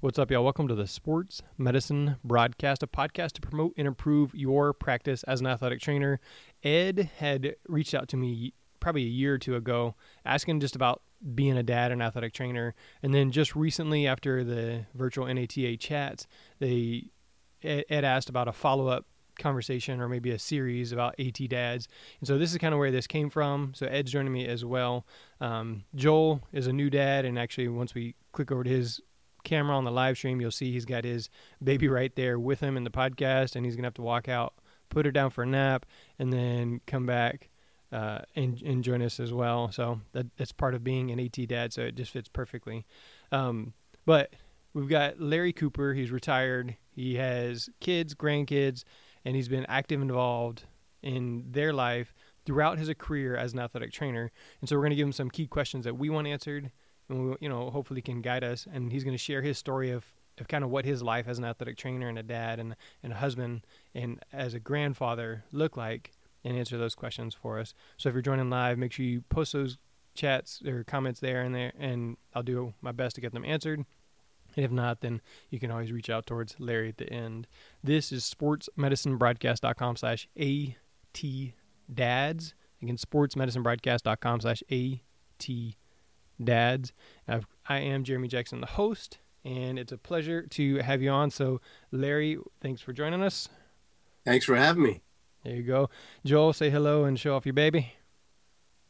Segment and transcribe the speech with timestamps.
[0.00, 0.44] What's up, y'all?
[0.44, 5.40] Welcome to the Sports Medicine Broadcast, a podcast to promote and improve your practice as
[5.40, 6.20] an athletic trainer.
[6.62, 11.02] Ed had reached out to me probably a year or two ago asking just about
[11.34, 12.76] being a dad and athletic trainer.
[13.02, 16.28] And then just recently, after the virtual NATA chats,
[16.60, 17.10] they
[17.64, 19.04] Ed asked about a follow up
[19.40, 21.88] conversation or maybe a series about AT dads.
[22.20, 23.72] And so this is kind of where this came from.
[23.74, 25.06] So Ed's joining me as well.
[25.40, 29.00] Um, Joel is a new dad, and actually, once we click over to his
[29.48, 31.30] camera on the live stream, you'll see he's got his
[31.62, 34.54] baby right there with him in the podcast, and he's gonna have to walk out,
[34.88, 35.86] put her down for a nap,
[36.18, 37.48] and then come back
[37.92, 39.70] uh, and, and join us as well.
[39.72, 41.72] So that, that's part of being an AT dad.
[41.72, 42.84] So it just fits perfectly.
[43.32, 43.72] Um,
[44.04, 44.34] but
[44.74, 45.94] we've got Larry Cooper.
[45.94, 46.76] He's retired.
[46.90, 48.84] He has kids, grandkids,
[49.24, 50.64] and he's been active involved
[51.02, 54.30] in their life throughout his career as an athletic trainer.
[54.60, 56.70] And so we're going to give him some key questions that we want answered
[57.08, 58.66] and we, you know, hopefully can guide us.
[58.72, 60.04] And he's going to share his story of,
[60.38, 63.12] of kind of what his life as an athletic trainer and a dad and, and
[63.12, 66.12] a husband and as a grandfather look like
[66.44, 67.74] and answer those questions for us.
[67.96, 69.78] So if you're joining live, make sure you post those
[70.14, 73.84] chats or comments there and there, and I'll do my best to get them answered.
[74.56, 75.20] And if not, then
[75.50, 77.46] you can always reach out towards Larry at the end.
[77.84, 81.24] This is sportsmedicinebroadcast.com slash AT
[81.92, 82.54] dads.
[82.82, 85.48] Again, sportsmedicinebroadcast.com slash AT
[86.42, 86.92] dads.
[87.26, 91.30] I've, I am Jeremy Jackson, the host, and it's a pleasure to have you on.
[91.30, 93.48] So, Larry, thanks for joining us.
[94.24, 95.02] Thanks for having me.
[95.44, 95.90] There you go.
[96.24, 97.92] Joel, say hello and show off your baby.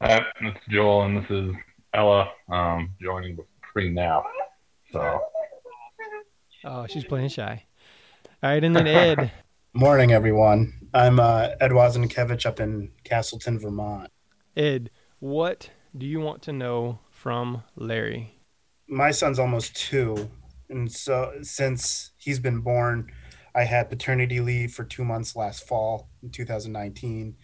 [0.01, 1.55] Hi, this is Joel, and this is
[1.95, 4.25] Ella um, joining pre nap.
[4.93, 5.21] So.
[6.65, 7.65] Oh, she's playing shy.
[8.43, 9.33] All right, and then Ed.
[9.75, 10.73] Morning, everyone.
[10.95, 14.11] I'm uh, Ed Wazenkevich up in Castleton, Vermont.
[14.57, 18.33] Ed, what do you want to know from Larry?
[18.89, 20.31] My son's almost two.
[20.71, 23.11] And so since he's been born,
[23.55, 27.37] I had paternity leave for two months last fall in 2019.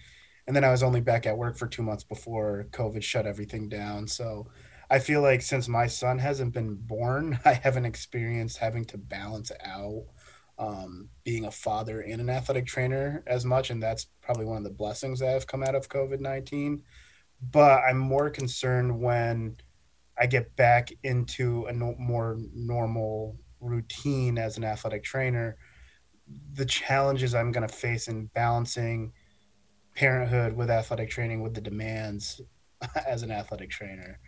[0.47, 3.69] And then I was only back at work for two months before COVID shut everything
[3.69, 4.07] down.
[4.07, 4.47] So
[4.91, 9.51] I feel like since my son hasn't been born, I haven't experienced having to balance
[9.65, 10.05] out
[10.57, 13.71] um, being a father and an athletic trainer as much.
[13.71, 16.83] And that's probably one of the blessings that have come out of COVID 19
[17.51, 19.57] but I'm more concerned when
[20.19, 25.57] I get back into a no, more normal routine as an athletic trainer.
[26.55, 29.13] The challenges I'm going to face in balancing
[29.95, 32.41] parenthood with athletic training with the demands
[33.07, 34.21] as an athletic trainer.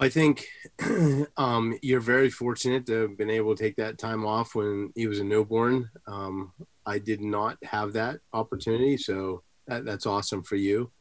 [0.00, 0.46] I think
[1.36, 5.08] um, you're very fortunate to have been able to take that time off when he
[5.08, 5.90] was a newborn.
[6.06, 6.52] Um,
[6.86, 10.92] I did not have that opportunity, so that, that's awesome for you.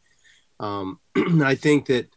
[0.59, 0.99] Um,
[1.43, 2.09] I think that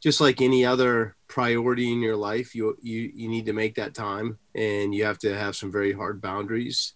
[0.00, 3.94] just like any other priority in your life, you, you, you need to make that
[3.94, 6.94] time and you have to have some very hard boundaries,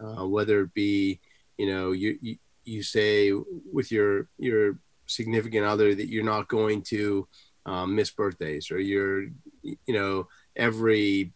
[0.00, 1.20] uh, whether it be,
[1.58, 3.32] you know, you, you, you say
[3.72, 7.26] with your, your significant other that you're not going to
[7.66, 9.24] um, miss birthdays or you're,
[9.62, 11.32] you know, every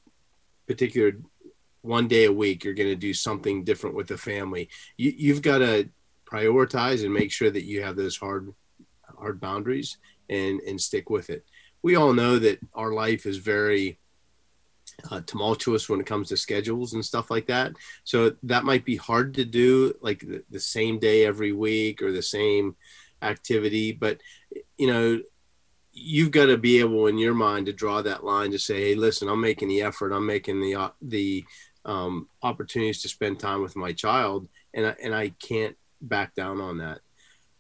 [0.67, 1.13] particular
[1.83, 4.69] one day a week, you're going to do something different with the family.
[4.97, 5.89] You, you've got to
[6.27, 8.53] prioritize and make sure that you have those hard
[9.19, 9.99] hard boundaries
[10.29, 11.45] and and stick with it.
[11.83, 13.99] We all know that our life is very
[15.11, 17.73] uh, tumultuous when it comes to schedules and stuff like that.
[18.05, 22.11] So that might be hard to do, like the, the same day every week or
[22.11, 22.77] the same
[23.23, 23.93] activity.
[23.93, 24.21] But
[24.77, 25.21] you know,
[25.93, 28.95] you've got to be able in your mind to draw that line to say, "Hey,
[28.95, 30.13] listen, I'm making the effort.
[30.13, 31.45] I'm making the uh, the
[31.85, 36.61] um, opportunities to spend time with my child, and I, and I can't back down
[36.61, 37.01] on that."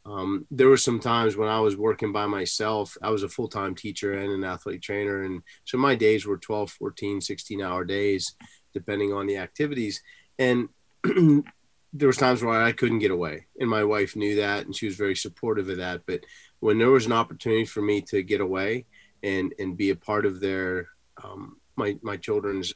[0.08, 2.96] Um, there were some times when I was working by myself.
[3.02, 5.22] I was a full time teacher and an athlete trainer.
[5.22, 8.34] And so my days were 12, 14, 16 hour days,
[8.72, 10.02] depending on the activities.
[10.38, 10.69] And
[11.92, 13.46] there was times where I couldn't get away.
[13.60, 16.02] And my wife knew that and she was very supportive of that.
[16.06, 16.20] But
[16.60, 18.86] when there was an opportunity for me to get away
[19.22, 20.88] and, and be a part of their,
[21.22, 22.72] um, my, my children's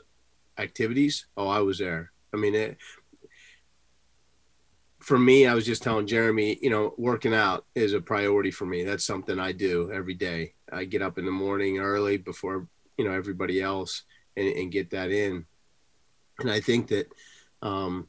[0.59, 2.13] activities, oh, I was there.
[2.35, 2.77] I mean, it,
[5.03, 8.67] for me, I was just telling Jeremy, you know, working out is a priority for
[8.67, 8.85] me.
[8.85, 10.55] That's something I do every day.
[10.73, 14.05] I get up in the morning early before, you know, everybody else
[14.37, 15.45] and, and get that in.
[16.39, 17.13] And I think that
[17.63, 18.09] um,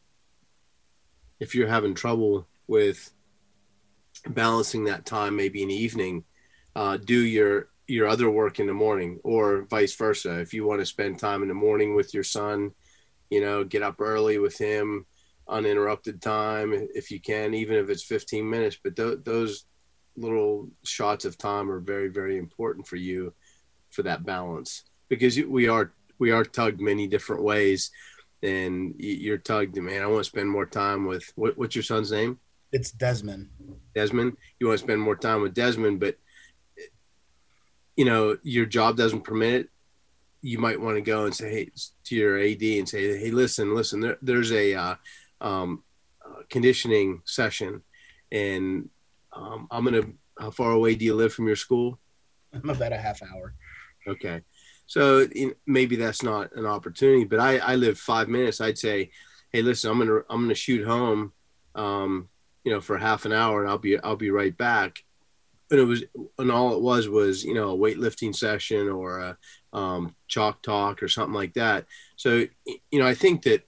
[1.39, 3.11] if you're having trouble with
[4.27, 6.23] balancing that time, maybe in the evening,
[6.75, 10.39] uh, do your your other work in the morning or vice versa.
[10.39, 12.71] If you want to spend time in the morning with your son,
[13.29, 15.05] you know, get up early with him,
[15.47, 18.77] uninterrupted time if you can, even if it's 15 minutes.
[18.83, 19.65] But th- those
[20.15, 23.33] little shots of time are very, very important for you
[23.89, 27.91] for that balance because we are we are tugged many different ways,
[28.41, 29.75] and you're tugged.
[29.77, 32.39] Man, I want to spend more time with what, what's your son's name?
[32.71, 33.49] It's Desmond.
[33.93, 34.37] Desmond.
[34.59, 36.17] You want to spend more time with Desmond, but
[37.95, 39.69] you know your job doesn't permit it.
[40.41, 41.71] You might want to go and say hey,
[42.05, 43.99] to your AD and say, "Hey, listen, listen.
[44.01, 44.95] There, there's a uh,
[45.43, 45.83] um,
[46.25, 47.83] uh, conditioning session,
[48.31, 48.89] and
[49.33, 50.03] um, I'm gonna.
[50.39, 51.99] How far away do you live from your school?
[52.53, 53.53] I'm about a half hour.
[54.07, 54.41] Okay,
[54.87, 55.27] so
[55.67, 58.61] maybe that's not an opportunity, but I, I live five minutes.
[58.61, 59.11] I'd say,
[59.51, 61.33] hey, listen, I'm gonna I'm gonna shoot home,
[61.75, 62.29] um,
[62.63, 65.03] you know, for half an hour, and I'll be I'll be right back.
[65.71, 66.03] And it was
[66.37, 69.37] and all it was was you know a weightlifting session or a
[69.71, 71.85] um, chalk talk or something like that.
[72.15, 73.67] So you know I think that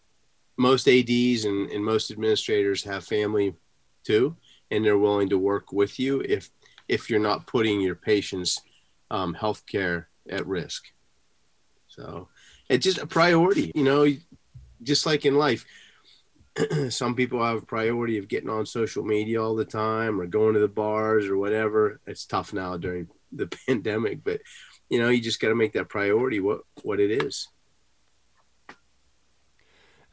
[0.58, 3.56] most ADs and, and most administrators have family
[4.04, 4.36] too
[4.72, 6.50] and they're willing to work with you if
[6.88, 8.62] if you're not putting your patients
[9.10, 10.86] um, health care at risk.
[11.88, 12.28] So
[12.70, 14.08] it's just a priority you know
[14.84, 15.66] just like in life.
[16.90, 20.54] Some people have a priority of getting on social media all the time or going
[20.54, 22.00] to the bars or whatever.
[22.08, 24.40] It's tough now during the pandemic but
[24.90, 27.48] you know you just got to make that priority what what it is.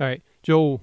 [0.00, 0.80] All right Joel,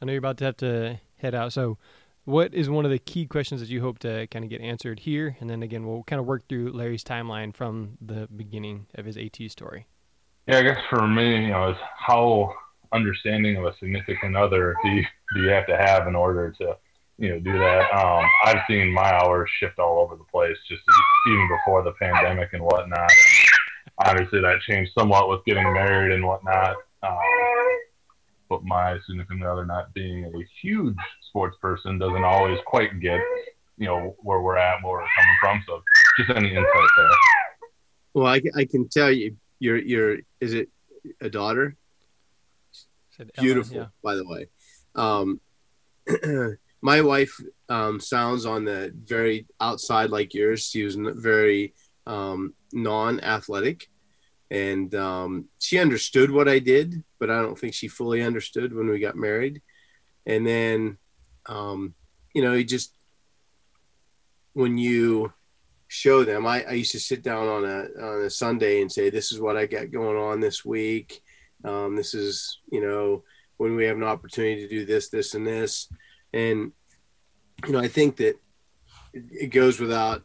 [0.00, 1.52] I know you're about to have to head out.
[1.52, 1.78] So,
[2.24, 5.00] what is one of the key questions that you hope to kind of get answered
[5.00, 5.36] here?
[5.40, 9.16] And then again, we'll kind of work through Larry's timeline from the beginning of his
[9.16, 9.88] AT story.
[10.46, 12.54] Yeah, I guess for me, you know, is how
[12.92, 16.76] understanding of a significant other do you, do you have to have in order to,
[17.18, 17.90] you know, do that?
[17.92, 20.82] Um, I've seen my hours shift all over the place, just
[21.28, 23.10] even before the pandemic and whatnot.
[23.10, 26.76] And obviously, that changed somewhat with getting married and whatnot.
[27.02, 27.18] Um,
[28.52, 30.94] but my significant other not being a huge
[31.26, 33.18] sports person doesn't always quite get,
[33.78, 35.64] you know, where we're at, where we're coming from.
[35.66, 35.82] So
[36.18, 37.08] just any insight there.
[38.12, 40.68] Well, I, I can tell you, you're, you're, is it
[41.22, 41.76] a daughter?
[43.40, 43.86] Beautiful, yeah.
[44.04, 44.48] by the way.
[44.94, 45.40] Um,
[46.82, 47.34] my wife
[47.70, 50.66] um, sounds on the very outside like yours.
[50.66, 51.72] She was very
[52.06, 53.88] um, non-athletic,
[54.52, 58.86] and um, she understood what I did, but I don't think she fully understood when
[58.86, 59.62] we got married.
[60.26, 60.98] And then,
[61.46, 61.94] um,
[62.34, 62.94] you know, you just
[64.52, 65.32] when you
[65.88, 69.08] show them, I, I, used to sit down on a on a Sunday and say,
[69.08, 71.22] "This is what I got going on this week.
[71.64, 73.24] Um, this is, you know,
[73.56, 75.90] when we have an opportunity to do this, this, and this."
[76.34, 76.72] And
[77.66, 78.38] you know, I think that
[79.14, 80.22] it goes without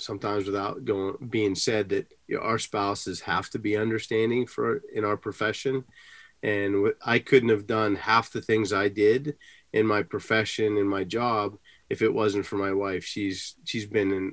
[0.00, 4.82] sometimes without going being said that you know, our spouses have to be understanding for
[4.94, 5.84] in our profession.
[6.42, 9.36] And i couldn't have done half the things i did
[9.72, 11.56] in my profession in my job
[11.88, 13.04] if it wasn't for my wife.
[13.04, 14.32] She's she's been an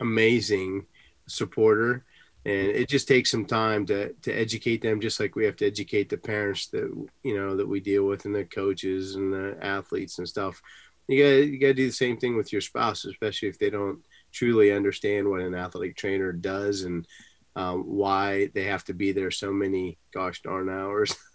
[0.00, 0.86] amazing
[1.26, 2.04] supporter.
[2.44, 5.66] And it just takes some time to to educate them just like we have to
[5.66, 6.90] educate the parents that
[7.22, 10.60] you know that we deal with and the coaches and the athletes and stuff.
[11.06, 13.70] You got you got to do the same thing with your spouse especially if they
[13.70, 14.00] don't
[14.32, 17.06] truly understand what an athletic trainer does and
[17.54, 21.14] um, why they have to be there so many gosh darn hours.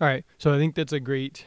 [0.00, 1.46] All right, so I think that's a great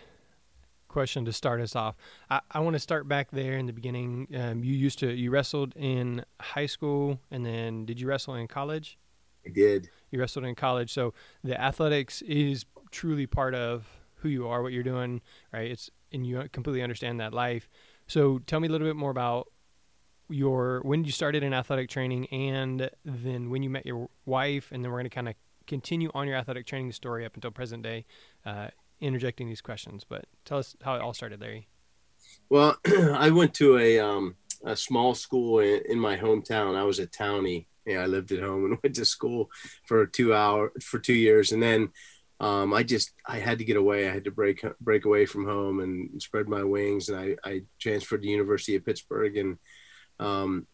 [0.87, 1.95] question to start us off.
[2.29, 4.27] I, I want to start back there in the beginning.
[4.35, 8.47] Um, you used to you wrestled in high school, and then did you wrestle in
[8.47, 8.97] college?
[9.45, 9.89] I did.
[10.11, 14.73] You wrestled in college, so the athletics is truly part of who you are, what
[14.73, 15.21] you're doing,
[15.53, 15.69] right?
[15.69, 17.69] It's and you completely understand that life.
[18.07, 19.47] So tell me a little bit more about
[20.29, 24.83] your when you started in athletic training and then when you met your wife and
[24.83, 25.35] then we're going to kind of
[25.67, 28.05] continue on your athletic training story up until present day
[28.45, 28.67] uh,
[28.99, 31.67] interjecting these questions but tell us how it all started larry.
[32.49, 32.77] Well
[33.13, 34.35] i went to a, um,
[34.65, 36.75] a small school in, in, my hometown.
[36.75, 37.67] I was a townie.
[37.85, 39.49] Yeah, i lived at home and went to school
[39.85, 41.89] for two hour for two years and then
[42.39, 44.07] um, I just I had to get away.
[44.07, 47.09] I had to break break away from home and spread my wings.
[47.09, 49.37] And I, I transferred to University of Pittsburgh.
[49.37, 49.57] And
[50.19, 50.67] um,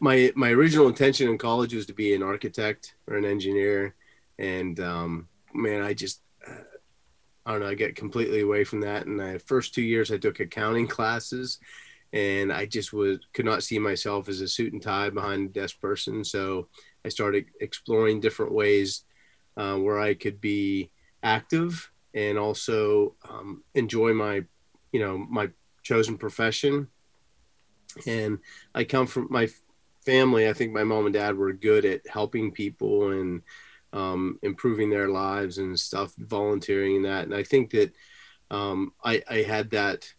[0.00, 3.94] my my original intention in college was to be an architect or an engineer.
[4.38, 6.54] And um, man, I just uh,
[7.44, 7.68] I don't know.
[7.68, 9.06] I get completely away from that.
[9.06, 11.58] And the first two years, I took accounting classes,
[12.14, 15.52] and I just was could not see myself as a suit and tie behind a
[15.52, 16.24] desk person.
[16.24, 16.68] So
[17.04, 19.04] I started exploring different ways
[19.58, 20.90] uh, where I could be
[21.22, 24.44] active and also um, enjoy my,
[24.92, 25.50] you know, my
[25.82, 26.88] chosen profession.
[28.06, 28.38] And
[28.74, 29.48] I come from my
[30.06, 30.48] family.
[30.48, 33.42] I think my mom and dad were good at helping people and
[33.92, 37.24] um, improving their lives and stuff, volunteering and that.
[37.24, 37.92] And I think that
[38.50, 40.10] um, I, I had that,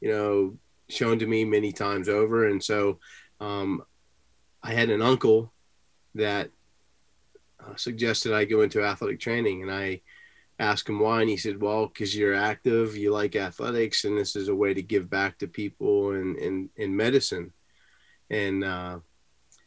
[0.00, 0.56] you know,
[0.88, 2.46] shown to me many times over.
[2.46, 2.98] And so
[3.40, 3.82] um,
[4.62, 5.52] I had an uncle
[6.14, 6.50] that
[7.76, 10.02] suggested I go into athletic training, and I
[10.58, 14.36] asked him why, and he said, "Well, because you're active, you like athletics, and this
[14.36, 17.52] is a way to give back to people in in, in medicine."
[18.30, 19.00] And uh,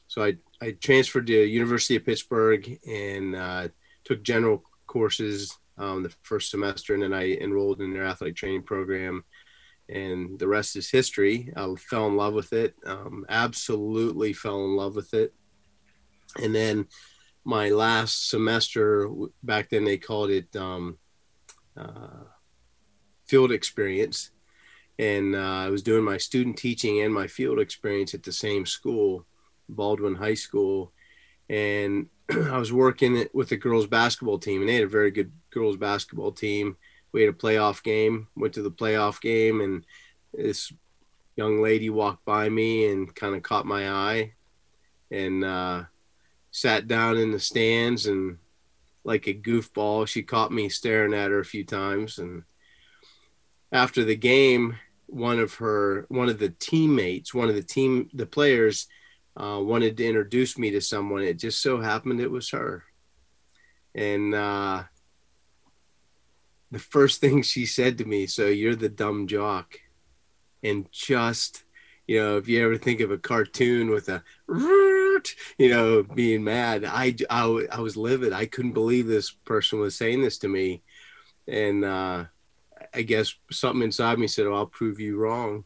[0.08, 3.68] so I I transferred to University of Pittsburgh and uh,
[4.04, 8.64] took general courses um, the first semester, and then I enrolled in their athletic training
[8.64, 9.24] program.
[9.90, 11.52] And the rest is history.
[11.56, 12.76] I fell in love with it.
[12.86, 15.34] Um, absolutely fell in love with it.
[16.42, 16.88] And then
[17.44, 19.10] my last semester
[19.44, 20.98] back then they called it um,
[21.78, 22.26] uh,
[23.26, 24.32] field experience.
[25.00, 28.66] And uh, i was doing my student teaching and my field experience at the same
[28.66, 29.26] school
[29.70, 30.92] baldwin high school.
[31.50, 35.32] And i was working with the girls basketball team and they had a very good
[35.50, 36.78] girls basketball team.
[37.12, 39.86] We had a playoff game went to the playoff game and
[40.34, 40.72] this
[41.36, 44.34] young lady walked by me and kind of caught my eye.
[45.10, 45.84] And uh,
[46.51, 48.38] sat down in the stands and
[49.03, 52.20] like a goofball she caught me staring at her a few times.
[52.20, 52.43] And
[53.72, 54.77] after the game
[55.08, 58.88] one of her one of the teammates one of the team the players
[59.36, 61.24] uh, wanted to introduce me to someone.
[61.24, 62.84] It just so happened it was her.
[63.96, 64.84] And uh,
[66.70, 69.79] the first thing she said to me so you're the dumb jock.
[70.63, 71.63] And just
[72.08, 74.22] you know if you ever think of a cartoon with a
[75.58, 76.86] you know, being mad.
[76.86, 78.34] I, I, I was livid.
[78.34, 80.84] I couldn't believe this person was saying this to me.
[81.48, 82.25] And uh,
[82.94, 85.63] I guess something inside me said, oh, I'll prove you wrong.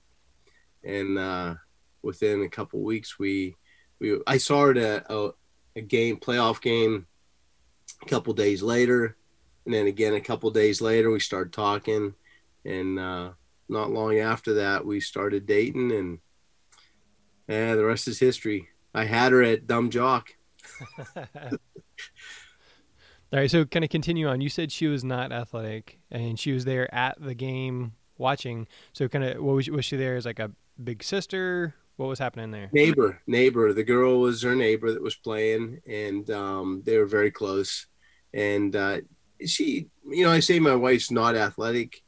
[0.83, 1.55] And uh,
[2.01, 3.55] within a couple weeks, we,
[3.99, 5.33] we, I saw her at a,
[5.75, 7.07] a game, playoff game,
[8.01, 9.17] a couple days later.
[9.65, 12.13] And then again, a couple days later, we started talking.
[12.63, 13.31] And uh,
[13.67, 15.91] not long after that, we started dating.
[15.91, 16.19] And
[17.47, 18.69] yeah, the rest is history.
[18.95, 20.29] I had her at Dumb Jock.
[23.33, 24.39] All right, so kind of continue on.
[24.39, 28.67] You said she was not athletic, and she was there at the game watching.
[28.93, 31.75] So kind of, what was, was she there as like a big sister?
[31.97, 32.69] What was happening there?
[32.71, 33.73] Neighbor, neighbor.
[33.73, 37.87] The girl was her neighbor that was playing, and um, they were very close.
[38.33, 39.01] And uh,
[39.45, 42.01] she, you know, I say my wife's not athletic.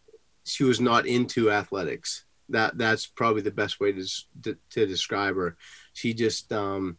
[0.46, 2.24] She was not into athletics.
[2.50, 4.06] That that's probably the best way to
[4.44, 5.58] to, to describe her.
[5.94, 6.98] She just um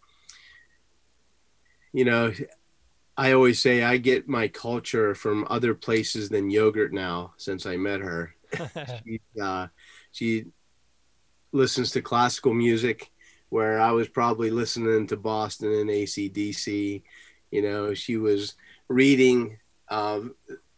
[1.92, 2.32] you know
[3.16, 7.76] i always say i get my culture from other places than yogurt now since i
[7.76, 8.34] met her.
[9.04, 9.66] She, uh,
[10.10, 10.46] she
[11.52, 13.10] listens to classical music
[13.50, 17.02] where i was probably listening to boston and acdc
[17.50, 18.54] you know she was
[18.88, 20.20] reading uh,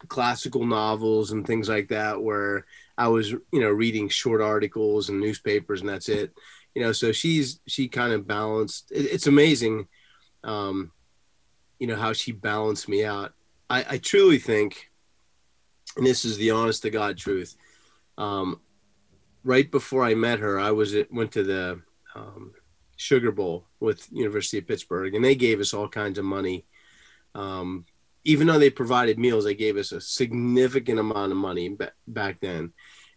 [0.09, 2.67] classical novels and things like that where
[3.01, 6.33] i was you know reading short articles and newspapers and that's it.
[6.75, 9.89] You know so she's she kind of balanced it, it's amazing
[10.45, 10.93] um
[11.79, 13.33] you know how she balanced me out.
[13.71, 14.91] I i truly think
[15.97, 17.57] and this is the honest to god truth
[18.19, 18.61] um
[19.45, 21.81] right before i met her i was at, went to the
[22.15, 22.53] um,
[22.97, 26.67] sugar bowl with university of pittsburgh and they gave us all kinds of money
[27.35, 27.85] um
[28.25, 32.73] even though they provided meals they gave us a significant amount of money back then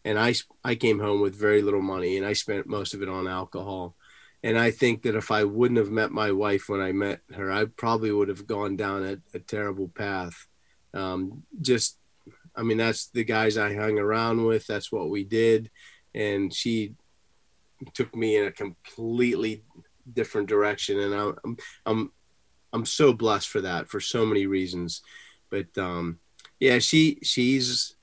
[0.06, 3.10] and I I came home with very little money, and I spent most of it
[3.10, 3.96] on alcohol.
[4.46, 7.50] And I think that if I wouldn't have met my wife when I met her,
[7.50, 10.48] I probably would have gone down a, a terrible path.
[10.94, 11.98] Um, just,
[12.54, 14.68] I mean, that's the guys I hung around with.
[14.68, 15.72] That's what we did,
[16.14, 16.96] and she
[17.94, 19.64] took me in a completely
[20.12, 21.00] different direction.
[21.00, 22.12] And I'm I'm
[22.74, 25.02] I'm so blessed for that for so many reasons.
[25.50, 26.20] But um,
[26.60, 27.96] yeah, she she's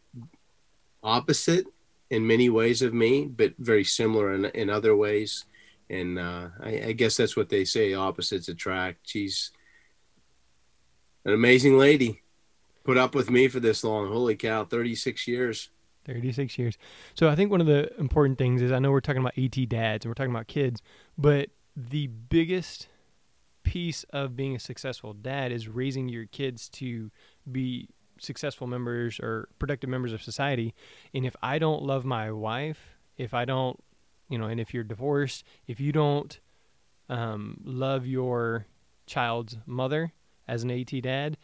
[1.02, 1.66] opposite
[2.08, 5.44] in many ways of me, but very similar in, in other ways.
[5.88, 9.08] And uh, I, I, guess that's what they say: opposites attract.
[9.08, 9.50] She's
[11.24, 12.22] an amazing lady.
[12.84, 14.08] Put up with me for this long.
[14.08, 15.70] Holy cow, thirty-six years.
[16.06, 16.78] 36 years.
[17.14, 19.68] So I think one of the important things is I know we're talking about AT
[19.68, 20.80] dads and we're talking about kids,
[21.18, 22.88] but the biggest
[23.70, 27.08] piece of being a successful dad is raising your kids to
[27.52, 30.74] be successful members or productive members of society.
[31.14, 33.78] And if I don't love my wife, if I don't,
[34.28, 36.40] you know, and if you're divorced, if you don't
[37.08, 38.66] um, love your
[39.06, 40.14] child's mother
[40.48, 41.36] as an AT dad,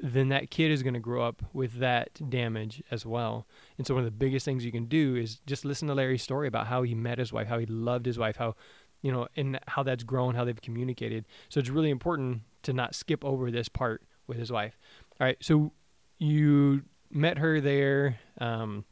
[0.00, 3.46] then that kid is going to grow up with that damage as well.
[3.78, 6.22] And so one of the biggest things you can do is just listen to Larry's
[6.22, 8.54] story about how he met his wife, how he loved his wife, how
[9.02, 11.24] you know, and how that's grown, how they've communicated.
[11.48, 14.78] So it's really important to not skip over this part with his wife.
[15.20, 15.72] All right, so
[16.18, 18.84] you met her there um,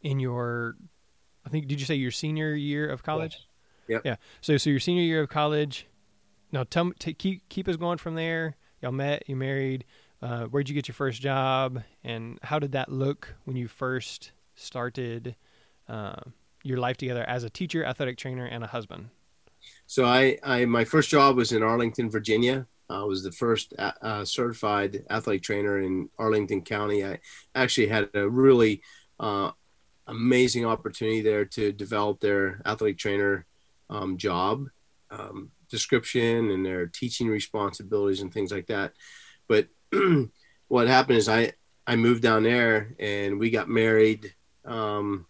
[0.00, 0.76] in your,
[1.46, 3.46] I think, did you say your senior year of college?
[3.88, 3.98] Yeah.
[4.04, 4.16] Yeah.
[4.40, 5.86] So, so your senior year of college,
[6.50, 8.56] now tell t- keep keep us going from there.
[8.80, 9.84] Y'all met, you married.
[10.20, 14.30] Uh, where'd you get your first job, and how did that look when you first
[14.54, 15.34] started
[15.88, 16.20] uh,
[16.62, 19.08] your life together as a teacher, athletic trainer, and a husband?
[19.86, 22.66] So I, I my first job was in Arlington, Virginia.
[22.88, 27.04] I was the first uh, uh, certified athletic trainer in Arlington County.
[27.04, 27.20] I
[27.54, 28.82] actually had a really
[29.18, 29.52] uh,
[30.06, 33.46] amazing opportunity there to develop their athletic trainer
[33.88, 34.66] um, job
[35.10, 38.92] um, description and their teaching responsibilities and things like that.
[39.48, 39.68] But
[40.68, 41.52] what happened is I
[41.86, 44.34] I moved down there and we got married
[44.64, 45.26] um,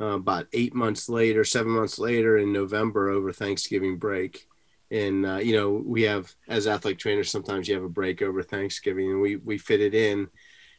[0.00, 4.46] uh, about eight months later, seven months later in November over Thanksgiving break.
[4.90, 8.42] And uh, you know we have as athletic trainers sometimes you have a break over
[8.42, 10.28] Thanksgiving and we we fit it in,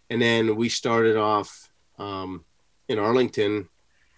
[0.10, 2.44] and then we started off um,
[2.88, 3.70] in Arlington,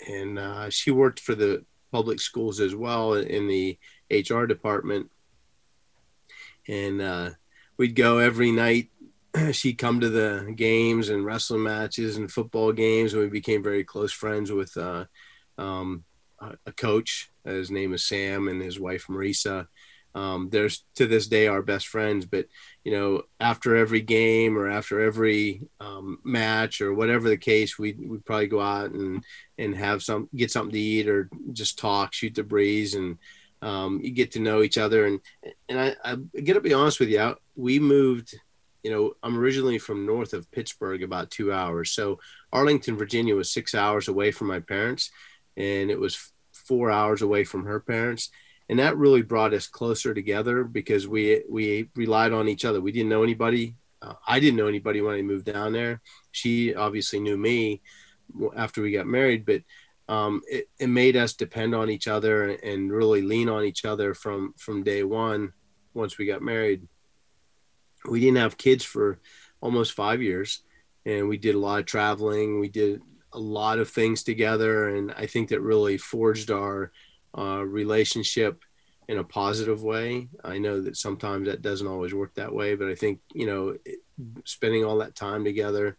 [0.07, 3.77] and uh, she worked for the public schools as well in the
[4.09, 5.11] HR department,
[6.69, 7.31] and uh,
[7.75, 8.90] we'd go every night
[9.51, 13.83] she'd come to the games and wrestling matches and football games, and we became very
[13.83, 15.05] close friends with uh,
[15.57, 16.03] um,
[16.65, 17.29] a coach.
[17.45, 19.67] His name is Sam, and his wife Marisa.
[20.13, 22.25] Um, there's to this day our best friends.
[22.25, 22.47] But
[22.83, 27.93] you know, after every game or after every um, match or whatever the case, we
[27.93, 29.23] we probably go out and
[29.57, 33.17] and have some get something to eat or just talk, shoot the breeze, and
[33.61, 35.05] um, you get to know each other.
[35.05, 35.19] And
[35.69, 38.35] and I, I got to be honest with you, we moved
[38.83, 41.91] you know, I'm originally from north of Pittsburgh, about two hours.
[41.91, 42.19] So
[42.51, 45.11] Arlington, Virginia was six hours away from my parents,
[45.55, 48.29] and it was four hours away from her parents.
[48.69, 52.81] And that really brought us closer together because we we relied on each other.
[52.81, 53.75] We didn't know anybody.
[54.01, 56.01] Uh, I didn't know anybody when I moved down there.
[56.31, 57.81] She obviously knew me
[58.55, 59.61] after we got married, but
[60.07, 64.13] um, it, it made us depend on each other and really lean on each other
[64.13, 65.53] from from day one.
[65.93, 66.87] Once we got married,
[68.09, 69.19] we didn't have kids for
[69.61, 70.63] almost five years
[71.05, 72.59] and we did a lot of traveling.
[72.59, 73.01] We did
[73.33, 76.91] a lot of things together and i think that really forged our
[77.37, 78.61] uh, relationship
[79.07, 80.27] in a positive way.
[80.43, 83.75] I know that sometimes that doesn't always work that way but i think you know
[84.45, 85.97] spending all that time together.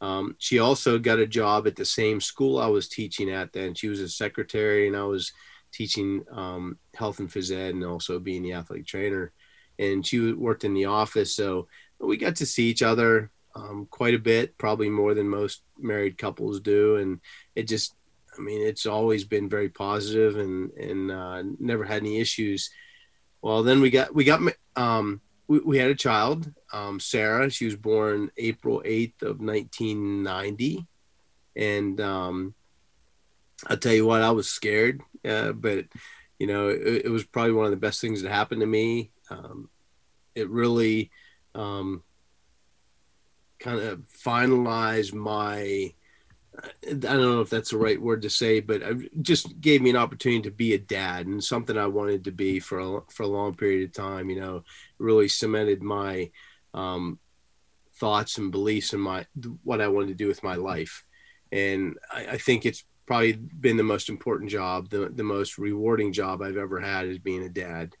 [0.00, 3.74] Um, she also got a job at the same school i was teaching at then.
[3.74, 5.32] She was a secretary and i was
[5.72, 9.32] teaching um, health and phys ed and also being the athletic trainer
[9.80, 11.34] and she worked in the office.
[11.34, 11.66] So
[11.98, 16.18] we got to see each other um, quite a bit, probably more than most married
[16.18, 16.96] couples do.
[16.96, 17.20] And
[17.56, 17.94] it just,
[18.38, 22.70] I mean, it's always been very positive and, and uh, never had any issues.
[23.42, 24.40] Well, then we got, we got,
[24.76, 27.50] um, we, we had a child, um, Sarah.
[27.50, 30.86] She was born April 8th of 1990.
[31.56, 32.54] And um,
[33.66, 35.86] I'll tell you what, I was scared, uh, but
[36.38, 39.10] you know, it, it, was probably one of the best things that happened to me
[39.30, 39.68] um,
[40.34, 41.10] it really
[41.54, 42.02] um,
[43.58, 45.94] kind of finalized my
[46.86, 49.90] I don't know if that's the right word to say, but it just gave me
[49.90, 53.22] an opportunity to be a dad and something I wanted to be for a, for
[53.22, 54.30] a long period of time.
[54.30, 54.64] You know,
[54.98, 56.30] really cemented my
[56.74, 57.18] um,
[57.96, 59.26] thoughts and beliefs and my
[59.62, 61.04] what I wanted to do with my life.
[61.52, 66.12] And I, I, think it's probably been the most important job, the the most rewarding
[66.12, 67.94] job I've ever had is being a dad.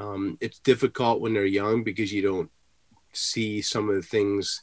[0.00, 2.50] Um, it's difficult when they're young because you don't
[3.12, 4.62] see some of the things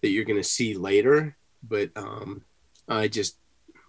[0.00, 1.36] that you're going to see later.
[1.62, 2.44] But um,
[2.88, 3.38] I just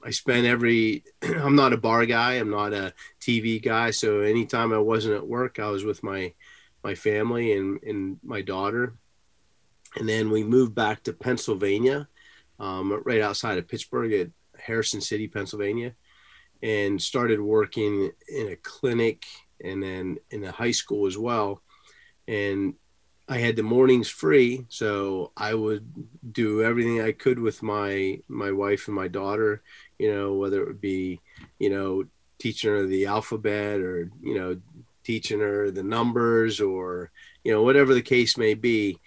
[0.04, 4.74] I spent every I'm not a bar guy, I'm not a TV guy, so anytime
[4.74, 6.34] I wasn't at work, I was with my
[6.84, 8.94] my family and and my daughter.
[9.96, 12.08] And then we moved back to Pennsylvania,
[12.60, 15.94] um, right outside of Pittsburgh at Harrison City, Pennsylvania,
[16.64, 19.24] and started working in a clinic
[19.64, 21.62] and then in the high school as well.
[22.28, 22.76] And
[23.28, 25.90] I had the mornings free, so I would
[26.34, 29.62] do everything I could with my my wife and my daughter.
[29.98, 31.22] You know, whether it would be,
[31.58, 32.06] you know,
[32.40, 34.60] teaching her the alphabet or you know,
[35.04, 37.12] teaching her the numbers or
[37.44, 39.00] you know whatever the case may be.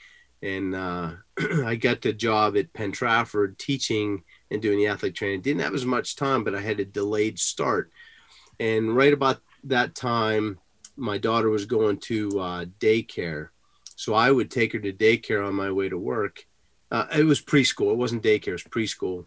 [0.43, 1.13] And uh,
[1.65, 5.43] I got the job at Penn Trafford teaching and doing the athletic training.
[5.43, 7.91] Didn't have as much time, but I had a delayed start.
[8.59, 10.59] And right about that time,
[10.97, 13.49] my daughter was going to uh, daycare.
[13.97, 16.47] So I would take her to daycare on my way to work.
[16.91, 17.93] Uh, it was preschool.
[17.93, 18.49] It wasn't daycare.
[18.49, 19.27] It was preschool.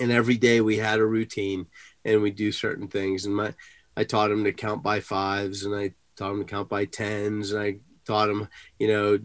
[0.00, 1.66] And every day we had a routine
[2.04, 3.24] and we do certain things.
[3.24, 3.54] And my,
[3.96, 7.52] I taught him to count by fives and I taught him to count by tens
[7.52, 9.18] and I taught him, you know,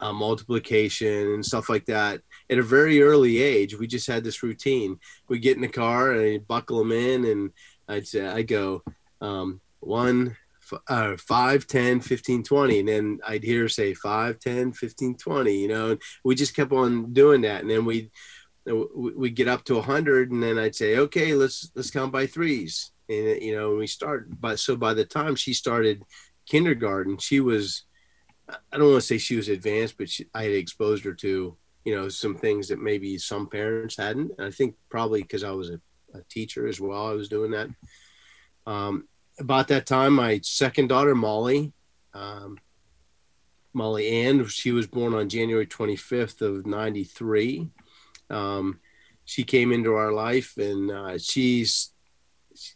[0.00, 2.22] uh, multiplication and stuff like that.
[2.48, 4.98] At a very early age, we just had this routine.
[5.28, 7.52] We get in the car and I buckle them in and
[7.88, 8.82] I'd say, I go,
[9.20, 10.36] um, one,
[10.88, 15.52] uh, 5 10 15 20 and then i'd hear her say 5 10 15 20
[15.52, 18.10] you know and we just kept on doing that and then we'd
[18.94, 22.92] we get up to 100 and then i'd say okay let's let's count by threes
[23.08, 26.02] and you know we start but so by the time she started
[26.46, 27.84] kindergarten she was
[28.48, 31.56] i don't want to say she was advanced but she, i had exposed her to
[31.84, 35.50] you know some things that maybe some parents hadn't and i think probably because i
[35.50, 35.80] was a,
[36.14, 37.68] a, teacher as well i was doing that
[38.66, 39.06] um,
[39.38, 41.72] about that time my second daughter molly
[42.14, 42.58] um,
[43.72, 47.70] molly ann she was born on january 25th of 93
[48.30, 48.80] um,
[49.24, 51.92] she came into our life and uh, she's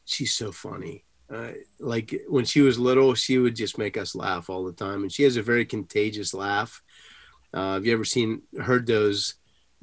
[0.04, 1.04] she's so funny.
[1.32, 5.02] Uh, like when she was little she would just make us laugh all the time
[5.02, 6.82] and she has a very contagious laugh.
[7.52, 9.34] Uh, have you ever seen heard those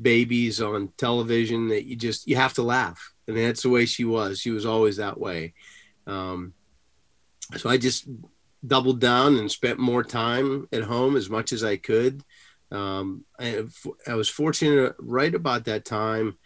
[0.01, 3.13] babies on television that you just you have to laugh?
[3.27, 4.39] And that's the way she was.
[4.39, 5.53] She was always that way
[6.07, 6.53] um,
[7.57, 8.07] so i just
[8.65, 12.23] doubled down and spent more time at home as much as i could
[12.71, 13.63] um, I,
[14.07, 16.37] I was fortunate right about that time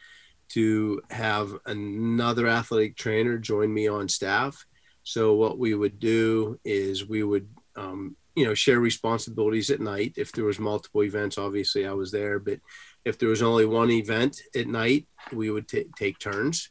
[0.50, 4.66] to have another athletic trainer join me on staff.
[5.04, 10.14] So what we would do is we would, um, you know, share responsibilities at night.
[10.18, 12.60] If there was multiple events, obviously I was there, but
[13.06, 16.70] if there was only one event at night, we would t- take turns,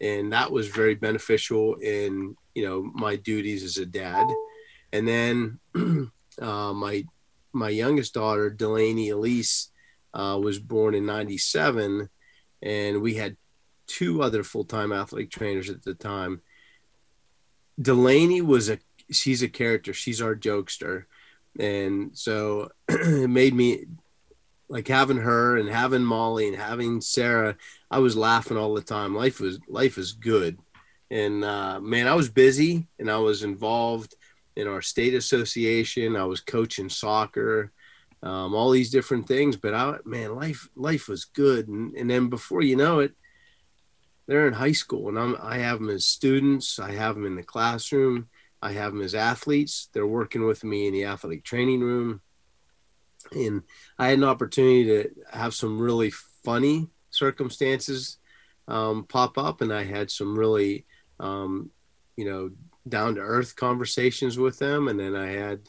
[0.00, 4.26] and that was very beneficial in you know my duties as a dad.
[4.92, 5.60] And then
[6.40, 7.04] uh, my
[7.52, 9.70] my youngest daughter, Delaney Elise,
[10.14, 12.08] uh, was born in 97.
[12.62, 13.36] And we had
[13.86, 16.42] two other full time athletic trainers at the time.
[17.80, 18.78] Delaney was a,
[19.10, 19.92] she's a character.
[19.92, 21.04] She's our jokester.
[21.58, 23.86] And so it made me
[24.70, 27.56] like having her and having Molly and having Sarah.
[27.90, 29.14] I was laughing all the time.
[29.14, 30.58] Life was, life is good.
[31.10, 34.14] And uh, man, I was busy and I was involved
[34.56, 36.16] in our state association.
[36.16, 37.72] I was coaching soccer,
[38.22, 39.56] um, all these different things.
[39.56, 41.66] But I, man, life life was good.
[41.66, 43.12] And, and then before you know it,
[44.28, 46.78] they're in high school, and I'm I have them as students.
[46.78, 48.28] I have them in the classroom.
[48.62, 49.88] I have them as athletes.
[49.92, 52.20] They're working with me in the athletic training room.
[53.32, 53.62] And
[53.98, 56.10] I had an opportunity to have some really
[56.44, 58.18] funny circumstances
[58.68, 60.86] um, pop up, and I had some really,
[61.18, 61.70] um,
[62.16, 62.50] you know,
[62.88, 65.60] down to earth conversations with them, and then I had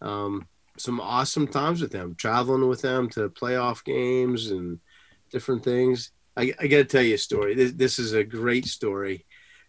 [0.00, 0.46] um,
[0.78, 4.78] some awesome times with them, traveling with them to playoff games and
[5.30, 6.12] different things.
[6.36, 7.54] I, I got to tell you a story.
[7.54, 9.26] This, this is a great story.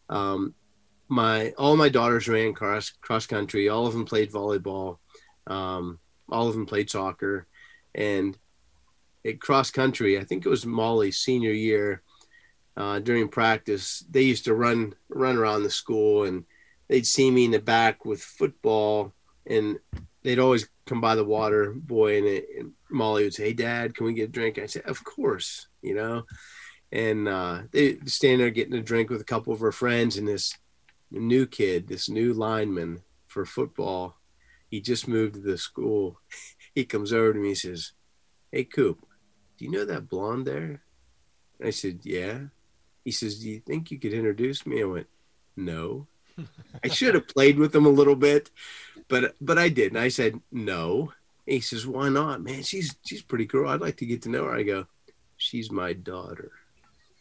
[0.10, 0.54] Um,
[1.08, 3.68] my all my daughters ran cross cross country.
[3.68, 4.98] All of them played volleyball.
[5.48, 6.00] Um,
[6.32, 7.48] all of them played soccer,
[7.94, 8.38] and
[9.26, 12.02] at cross country, I think it was Molly's senior year.
[12.78, 16.46] Uh, during practice, they used to run run around the school and
[16.88, 19.14] they'd see me in the back with football
[19.46, 19.78] and
[20.24, 23.96] they'd always come by the water boy and, it, and Molly would say, Hey dad,
[23.96, 24.58] can we get a drink?
[24.58, 26.24] I said, of course, you know?
[26.92, 30.28] And, uh, they stand there getting a drink with a couple of her friends and
[30.28, 30.54] this
[31.12, 34.18] new kid, this new lineman for football.
[34.72, 36.20] He just moved to the school.
[36.74, 37.92] he comes over to me and says,
[38.52, 39.06] Hey Coop,
[39.58, 40.82] do you know that blonde there?
[41.64, 42.40] I said, yeah.
[43.06, 44.82] He says, do you think you could introduce me?
[44.82, 45.08] I went,
[45.56, 46.08] no.
[46.84, 48.50] I should have played with him a little bit,
[49.08, 49.98] but but I didn't.
[49.98, 51.14] I said no.
[51.46, 52.64] he says, "Why not, man?
[52.64, 53.68] She's she's pretty cool.
[53.68, 54.88] I'd like to get to know her." I go,
[55.38, 56.52] "She's my daughter."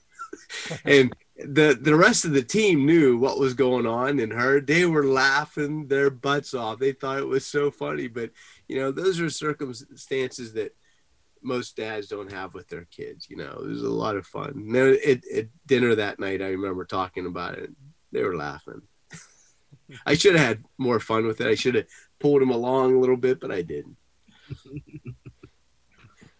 [0.84, 4.84] and the the rest of the team knew what was going on and her they
[4.86, 6.78] were laughing their butts off.
[6.78, 8.08] They thought it was so funny.
[8.08, 8.30] But
[8.68, 10.74] you know those are circumstances that
[11.42, 13.60] most dads don't have with their kids you know.
[13.62, 14.74] It was a lot of fun.
[14.76, 17.70] At, at dinner that night i remember talking about it.
[18.12, 18.82] They were laughing.
[20.06, 21.46] I should have had more fun with it.
[21.46, 21.86] I should have
[22.18, 23.96] pulled him along a little bit, but I didn't.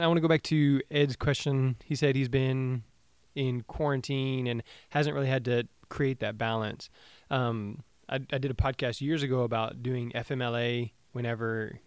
[0.01, 1.77] I want to go back to Ed's question.
[1.85, 2.85] He said he's been
[3.35, 6.91] in quarantine and hasn't really had to create that balance.
[7.31, 11.81] Um, I, I did a podcast years ago about doing FMLA whenever,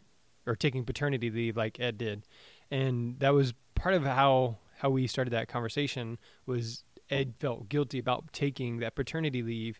[0.45, 2.25] or taking paternity leave like Ed did,
[2.71, 6.17] and that was part of how how we started that conversation.
[6.45, 9.79] Was Ed felt guilty about taking that paternity leave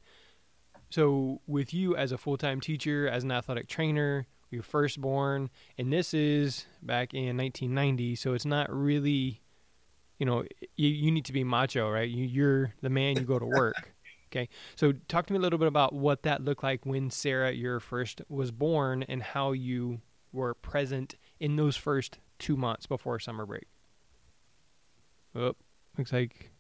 [0.93, 5.91] so, with you as a full time teacher, as an athletic trainer, your firstborn, and
[5.91, 9.41] this is back in 1990, so it's not really,
[10.19, 10.43] you know,
[10.76, 12.10] you, you need to be macho, right?
[12.10, 13.93] You, you're the man, you go to work.
[14.32, 14.49] okay.
[14.76, 17.80] So, talk to me a little bit about what that looked like when Sarah, your
[17.80, 23.45] first, was born and how you were present in those first two months before summer
[23.45, 23.67] break.
[25.36, 25.56] Oh,
[25.97, 26.52] looks like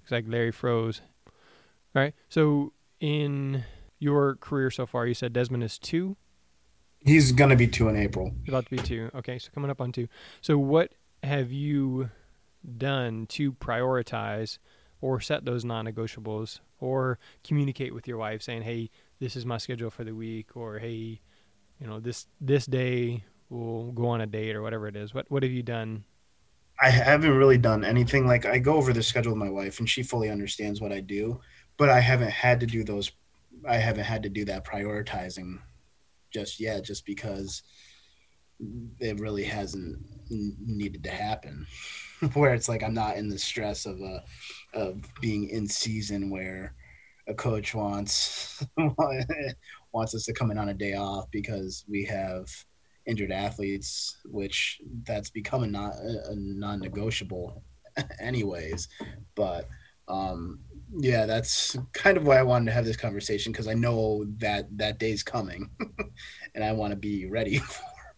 [0.00, 1.00] looks like Larry froze.
[1.94, 2.14] All right.
[2.28, 3.64] So in
[4.02, 5.06] your career so far.
[5.06, 6.16] You said Desmond is two.
[7.00, 8.32] He's gonna be two in April.
[8.48, 9.10] About to be two.
[9.14, 10.08] Okay, so coming up on two.
[10.40, 12.10] So what have you
[12.76, 14.58] done to prioritize
[15.00, 19.90] or set those non-negotiables or communicate with your wife saying, "Hey, this is my schedule
[19.90, 21.20] for the week," or "Hey,
[21.80, 25.30] you know, this this day we'll go on a date or whatever it is." What
[25.30, 26.04] what have you done?
[26.80, 29.88] I haven't really done anything like I go over the schedule with my wife and
[29.88, 31.40] she fully understands what I do,
[31.76, 33.12] but I haven't had to do those
[33.68, 35.58] I haven't had to do that prioritizing
[36.32, 37.62] just yet just because
[39.00, 39.98] it really hasn't
[40.30, 41.66] needed to happen.
[42.34, 44.22] Where it's like i'm not in the stress of a
[44.74, 46.72] of being in season where
[47.26, 48.64] a coach wants
[49.92, 52.46] wants us to come in on a day off because we have
[53.06, 57.64] injured athletes which that's becoming not a non-negotiable
[58.20, 58.88] anyways.
[59.34, 59.68] But
[60.08, 60.60] um
[60.98, 64.66] yeah that's kind of why i wanted to have this conversation because i know that
[64.76, 65.70] that day's coming
[66.54, 67.60] and i want to be ready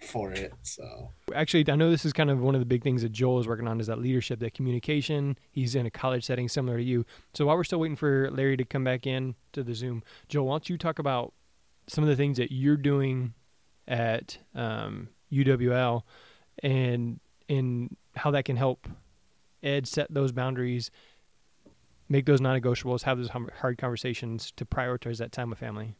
[0.05, 1.11] for, it so.
[1.35, 3.49] Actually i know this is kind of one of the big things that joel is
[3.49, 5.39] working on is that leadership that communication.
[5.51, 7.05] He's in a college setting similar to you.
[7.35, 10.47] So while we're still waiting for larry to come back in to the zoom joel
[10.47, 11.33] why don't you talk about
[11.87, 13.35] some of the things that you're doing
[13.87, 16.03] at um, uwl
[16.63, 18.89] and and how that can help
[19.63, 20.91] ed set those boundaries
[22.09, 25.95] make those non-negotiables, have those hard conversations to prioritize that time with family?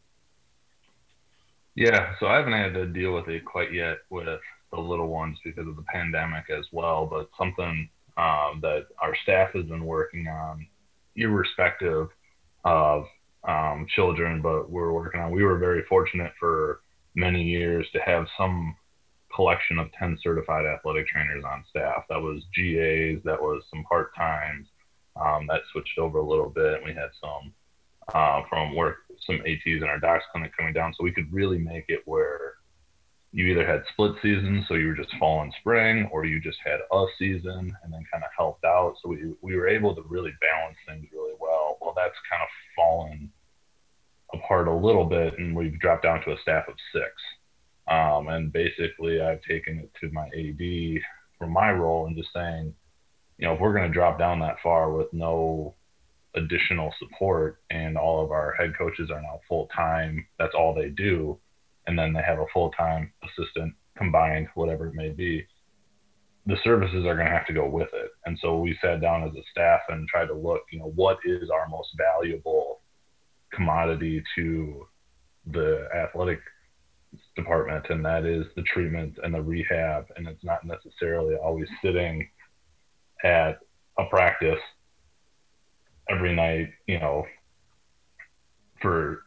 [1.75, 4.39] Yeah, so I haven't had to deal with it quite yet with
[4.71, 9.49] the little ones because of the pandemic as well, but something um, that our staff
[9.53, 10.65] has been working on,
[11.17, 12.07] irrespective
[12.63, 13.05] of
[13.47, 15.31] um, children, but we're working on.
[15.31, 16.79] We were very fortunate for
[17.13, 18.75] many years to have some
[19.35, 22.03] collection of 10 certified athletic trainers on staff.
[22.09, 24.67] That was GAs, that was some part times,
[25.19, 26.75] um, that switched over a little bit.
[26.75, 27.53] And we had some
[28.13, 31.57] uh, from work, some ATs in our docs clinic coming down, so we could really
[31.57, 32.55] make it where
[33.31, 36.57] you either had split seasons, so you were just fall and spring, or you just
[36.63, 38.95] had a season and then kind of helped out.
[39.03, 41.77] So we we were able to really balance things really well.
[41.81, 43.31] Well, that's kind of fallen
[44.33, 47.11] apart a little bit, and we've dropped down to a staff of six.
[47.87, 51.01] Um, and basically, I've taken it to my AD
[51.37, 52.73] for my role and just saying,
[53.37, 55.75] you know, if we're going to drop down that far with no
[56.35, 60.89] additional support and all of our head coaches are now full time, that's all they
[60.89, 61.37] do.
[61.87, 65.45] And then they have a full time assistant combined, whatever it may be.
[66.47, 68.11] The services are going to have to go with it.
[68.25, 71.17] And so we sat down as a staff and tried to look, you know, what
[71.25, 72.81] is our most valuable
[73.51, 74.85] commodity to
[75.51, 76.39] the athletic
[77.35, 77.85] department?
[77.89, 80.05] And that is the treatment and the rehab.
[80.15, 82.27] And it's not necessarily always sitting
[83.23, 83.59] at
[83.97, 84.59] a practice
[86.09, 87.25] every night, you know,
[88.81, 89.23] for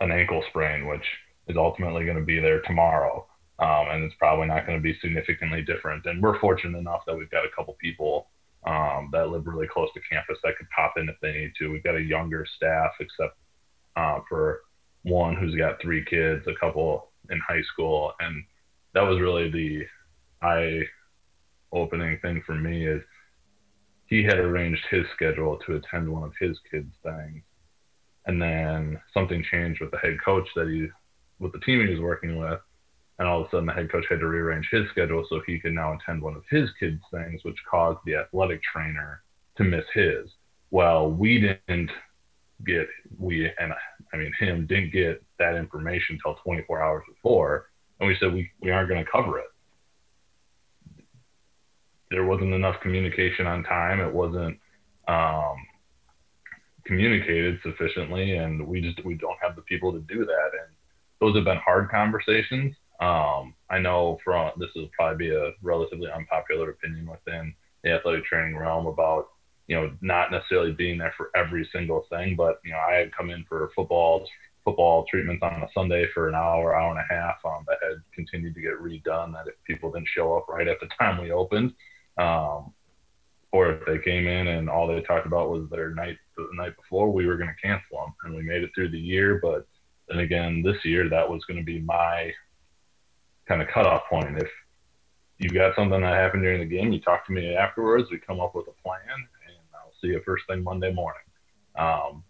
[0.00, 1.04] an ankle sprain, which
[1.48, 3.26] is ultimately going to be there tomorrow.
[3.58, 6.04] Um, and it's probably not going to be significantly different.
[6.04, 8.26] And we're fortunate enough that we've got a couple people
[8.66, 11.70] um, that live really close to campus that could pop in if they need to.
[11.70, 13.38] We've got a younger staff, except
[13.96, 14.60] uh, for
[15.04, 18.44] one who's got three kids, a couple in high school, and
[18.92, 19.86] that was really the
[20.42, 20.82] eye
[21.72, 23.02] opening thing for me is
[24.06, 27.42] he had arranged his schedule to attend one of his kids' things.
[28.26, 30.88] And then something changed with the head coach that he,
[31.38, 32.60] with the team he was working with.
[33.18, 35.58] And all of a sudden, the head coach had to rearrange his schedule so he
[35.58, 39.22] could now attend one of his kids' things, which caused the athletic trainer
[39.56, 40.30] to miss his.
[40.70, 41.90] Well, we didn't
[42.66, 42.88] get,
[43.18, 43.72] we, and
[44.12, 47.70] I mean, him didn't get that information until 24 hours before.
[48.00, 49.46] And we said, we, we aren't going to cover it
[52.16, 54.00] there wasn't enough communication on time.
[54.00, 54.58] It wasn't
[55.06, 55.56] um,
[56.86, 60.50] communicated sufficiently, and we just we don't have the people to do that.
[60.54, 60.74] And
[61.20, 62.74] those have been hard conversations.
[63.00, 68.24] Um, I know from this will probably be a relatively unpopular opinion within the athletic
[68.24, 69.26] training realm about
[69.66, 73.14] you know not necessarily being there for every single thing, but you know I had
[73.14, 74.26] come in for football
[74.64, 78.02] football treatments on a Sunday for an hour, hour and a half um, that had
[78.14, 79.34] continued to get redone.
[79.34, 81.74] That if people didn't show up right at the time we opened,
[82.18, 82.72] um,
[83.52, 86.76] or if they came in and all they talked about was their night the night
[86.76, 89.40] before, we were going to cancel them, and we made it through the year.
[89.42, 89.66] But
[90.08, 92.32] then again, this year that was going to be my
[93.48, 94.36] kind of cutoff point.
[94.38, 94.50] If
[95.38, 98.08] you got something that happened during the game, you talk to me afterwards.
[98.10, 101.22] We come up with a plan, and I'll see you first thing Monday morning.
[101.78, 102.24] Um,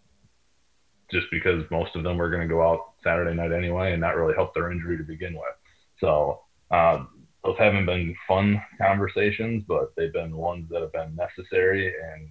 [1.11, 4.15] just because most of them were going to go out Saturday night anyway, and not
[4.15, 5.55] really help their injury to begin with.
[5.99, 7.16] So um,
[7.47, 12.27] those haven't been fun conversations, but they've been ones that have been necessary, and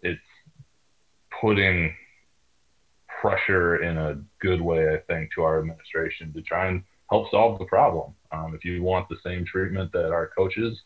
[0.00, 0.20] it's
[1.38, 1.94] putting
[3.20, 7.58] pressure in a good way, I think, to our administration to try and help solve
[7.58, 8.14] the problem.
[8.32, 10.78] Um, if you want the same treatment that our coaches,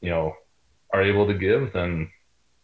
[0.00, 0.32] you know,
[0.92, 2.08] are able to give, then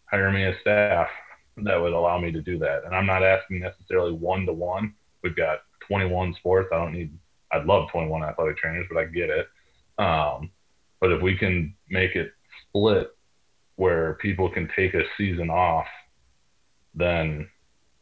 [0.05, 1.09] hire me as staff
[1.57, 2.85] that would allow me to do that.
[2.85, 4.95] And I'm not asking necessarily one to one.
[5.25, 6.69] We've got 21 sports.
[6.73, 7.13] I don't need.
[7.51, 9.49] I'd love 21 athletic trainers, but I get it.
[9.99, 10.51] Um,
[11.01, 12.33] but if we can make it
[12.69, 13.15] split
[13.77, 15.87] where people can take a season off,
[16.95, 17.49] then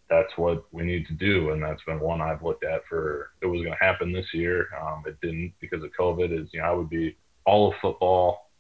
[0.09, 1.51] that's what we need to do.
[1.51, 4.69] And that's been one I've looked at for it was going to happen this year.
[4.81, 6.39] Um, it didn't because of COVID.
[6.39, 8.51] Is you know I would be all of football,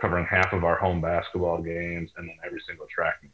[0.00, 3.32] covering half of our home basketball games, and then every single track meet.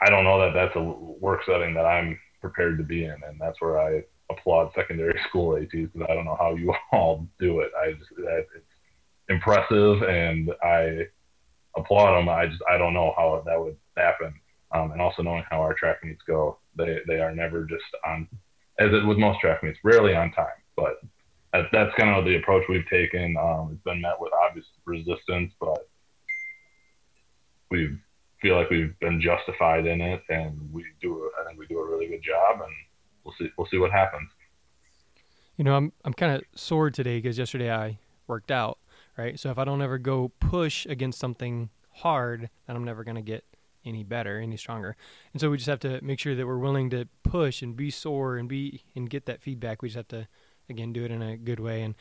[0.00, 3.40] I don't know that that's a work setting that I'm prepared to be in, and
[3.40, 7.60] that's where I applaud secondary school ATs because I don't know how you all do
[7.60, 7.70] it.
[7.80, 8.64] I just that it's
[9.28, 11.06] impressive, and I
[11.76, 12.28] applaud them.
[12.28, 14.34] I just I don't know how that would happen.
[14.72, 18.28] Um, and also knowing how our track meets go, they they are never just on,
[18.78, 20.46] as it with most track meets, rarely on time.
[20.76, 21.00] But
[21.52, 23.36] that, that's kind of the approach we've taken.
[23.40, 25.88] Um, it's been met with obvious resistance, but
[27.70, 27.96] we
[28.42, 31.30] feel like we've been justified in it, and we do.
[31.40, 32.72] I think we do a really good job, and
[33.26, 33.52] we'll see.
[33.58, 34.30] We'll see what happens.
[35.56, 38.78] You know, I'm I'm kind of sore today because yesterday I worked out,
[39.18, 39.38] right?
[39.38, 43.44] So if I don't ever go push against something hard, then I'm never gonna get
[43.84, 44.96] any better, any stronger.
[45.32, 47.90] And so we just have to make sure that we're willing to push and be
[47.90, 49.82] sore and be and get that feedback.
[49.82, 50.28] We just have to
[50.68, 51.82] again do it in a good way.
[51.82, 51.94] And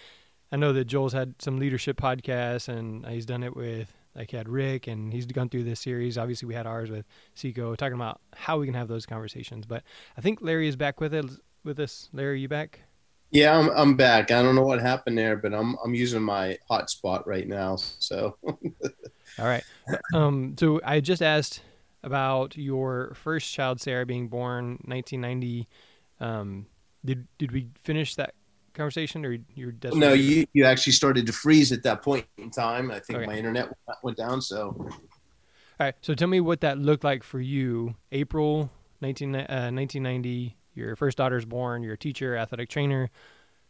[0.52, 4.48] I know that Joel's had some leadership podcasts and he's done it with like had
[4.48, 6.18] Rick and he's gone through this series.
[6.18, 9.66] Obviously we had ours with Seco talking about how we can have those conversations.
[9.66, 9.84] But
[10.18, 11.26] I think Larry is back with it
[11.64, 12.10] with us.
[12.14, 12.80] Larry, you back?
[13.32, 14.32] Yeah, I'm I'm back.
[14.32, 17.76] I don't know what happened there, but I'm I'm using my hotspot right now.
[17.76, 19.64] So All right.
[20.14, 21.62] Um so I just asked
[22.06, 25.68] about your first child, Sarah, being born 1990.
[26.22, 26.68] Um,
[27.04, 28.36] did did we finish that
[28.76, 30.14] conversation, or you're no?
[30.14, 32.92] You you actually started to freeze at that point in time.
[32.92, 33.26] I think okay.
[33.26, 33.70] my internet
[34.04, 34.42] went down.
[34.42, 34.90] So, all
[35.80, 35.96] right.
[36.02, 37.96] So tell me what that looked like for you.
[38.12, 40.58] April 19, uh, 1990.
[40.74, 41.84] Your first daughter's born.
[41.84, 43.10] You're a teacher, athletic trainer.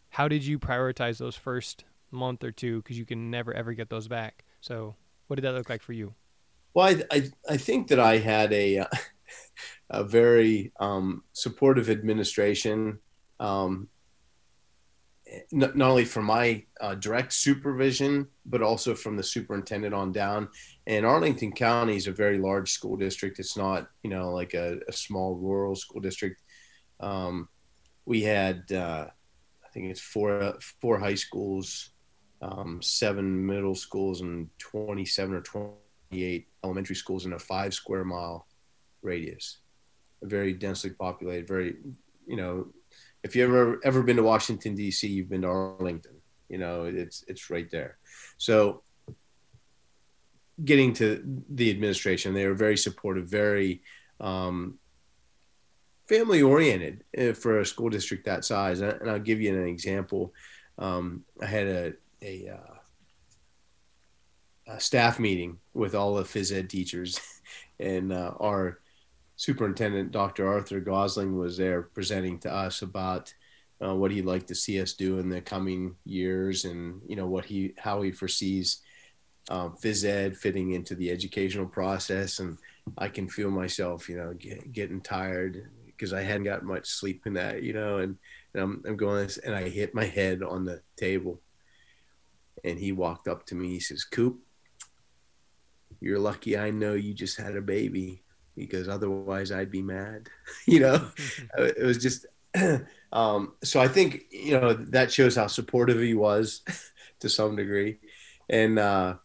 [0.09, 2.81] How did you prioritize those first month or two?
[2.81, 4.43] Because you can never ever get those back.
[4.61, 4.95] So,
[5.27, 6.15] what did that look like for you?
[6.73, 8.85] Well, I, I, I think that I had a,
[9.89, 12.99] a very um, supportive administration,
[13.39, 13.87] um,
[15.52, 20.50] not, only from my uh, direct supervision, but also from the superintendent on down.
[20.88, 23.39] And Arlington County is a very large school district.
[23.39, 26.41] It's not, you know, like a, a small rural school district.
[27.00, 27.50] Um,
[28.06, 29.08] we had, uh,
[29.65, 31.89] I think it's four four high schools,
[32.41, 35.78] um, seven middle schools, and twenty seven or twenty
[36.12, 38.48] eight elementary schools in a five square mile
[39.02, 39.58] radius.
[40.24, 41.76] Very densely populated, very,
[42.26, 42.67] you know,
[43.25, 46.21] if you've ever ever been to Washington D.C., you've been to Arlington.
[46.47, 47.97] You know, it's it's right there.
[48.38, 48.83] So,
[50.63, 53.81] getting to the administration, they were very supportive, very
[54.19, 54.77] um,
[56.07, 58.79] family oriented uh, for a school district that size.
[58.81, 60.31] And I'll give you an example.
[60.77, 62.75] Um, I had a a uh,
[64.67, 67.19] a staff meeting with all the phys ed teachers,
[67.79, 68.81] and uh, our
[69.36, 70.48] superintendent, Dr.
[70.48, 73.34] Arthur Gosling, was there presenting to us about
[73.84, 77.28] uh, what he'd like to see us do in the coming years, and you know
[77.28, 78.82] what he how he foresees
[79.50, 82.39] um, phys ed fitting into the educational process.
[82.39, 82.58] And
[82.98, 87.26] I can feel myself, you know, get, getting tired because I hadn't got much sleep
[87.26, 88.17] in that, you know, and,
[88.54, 91.41] and I'm, I'm going and I hit my head on the table.
[92.63, 93.69] And he walked up to me.
[93.69, 94.39] He says, "Coop,
[96.00, 98.24] you're lucky I know you just had a baby
[98.55, 100.29] because otherwise I'd be mad.
[100.65, 101.09] you know,
[101.57, 102.25] it was just,
[103.11, 106.61] um, so I think, you know, that shows how supportive he was
[107.19, 107.99] to some degree.
[108.49, 109.15] And, uh,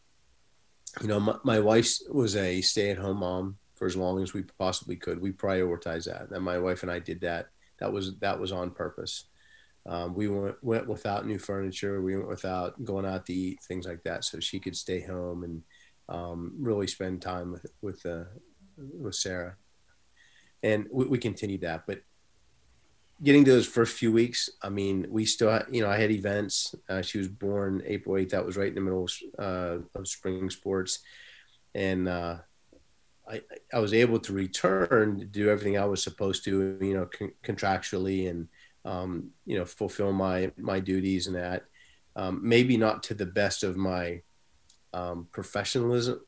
[1.00, 4.32] you know, my, my wife was a stay at home mom for as long as
[4.32, 5.20] we possibly could.
[5.20, 6.30] We prioritized that.
[6.30, 7.48] And my wife and I did that.
[7.78, 9.24] That was, that was on purpose.
[9.86, 12.02] Um, we went, went without new furniture.
[12.02, 14.24] We went without going out to eat, things like that.
[14.24, 15.62] So she could stay home and,
[16.10, 18.24] um, really spend time with with uh,
[18.92, 19.56] with Sarah,
[20.62, 21.86] and we, we continued that.
[21.86, 22.02] But
[23.22, 26.10] getting to those first few weeks, I mean, we still, had, you know, I had
[26.10, 26.74] events.
[26.88, 28.30] Uh, she was born April eighth.
[28.30, 31.00] That was right in the middle of, uh, of spring sports,
[31.74, 32.36] and uh,
[33.28, 37.06] I I was able to return to do everything I was supposed to, you know,
[37.06, 38.48] con- contractually and
[38.84, 41.64] um, you know fulfill my my duties and that.
[42.16, 44.22] Um, maybe not to the best of my
[44.92, 46.20] um, professionalism,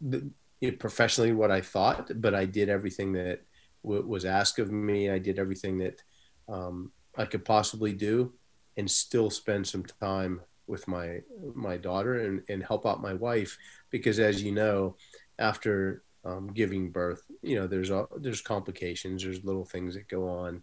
[0.70, 3.40] know, professionally what I thought, but I did everything that
[3.82, 5.10] w- was asked of me.
[5.10, 6.02] I did everything that
[6.48, 8.32] um, I could possibly do,
[8.76, 11.20] and still spend some time with my
[11.54, 13.58] my daughter and, and help out my wife
[13.90, 14.96] because as you know
[15.38, 20.62] after um, giving birth you know there's there's complications there's little things that go on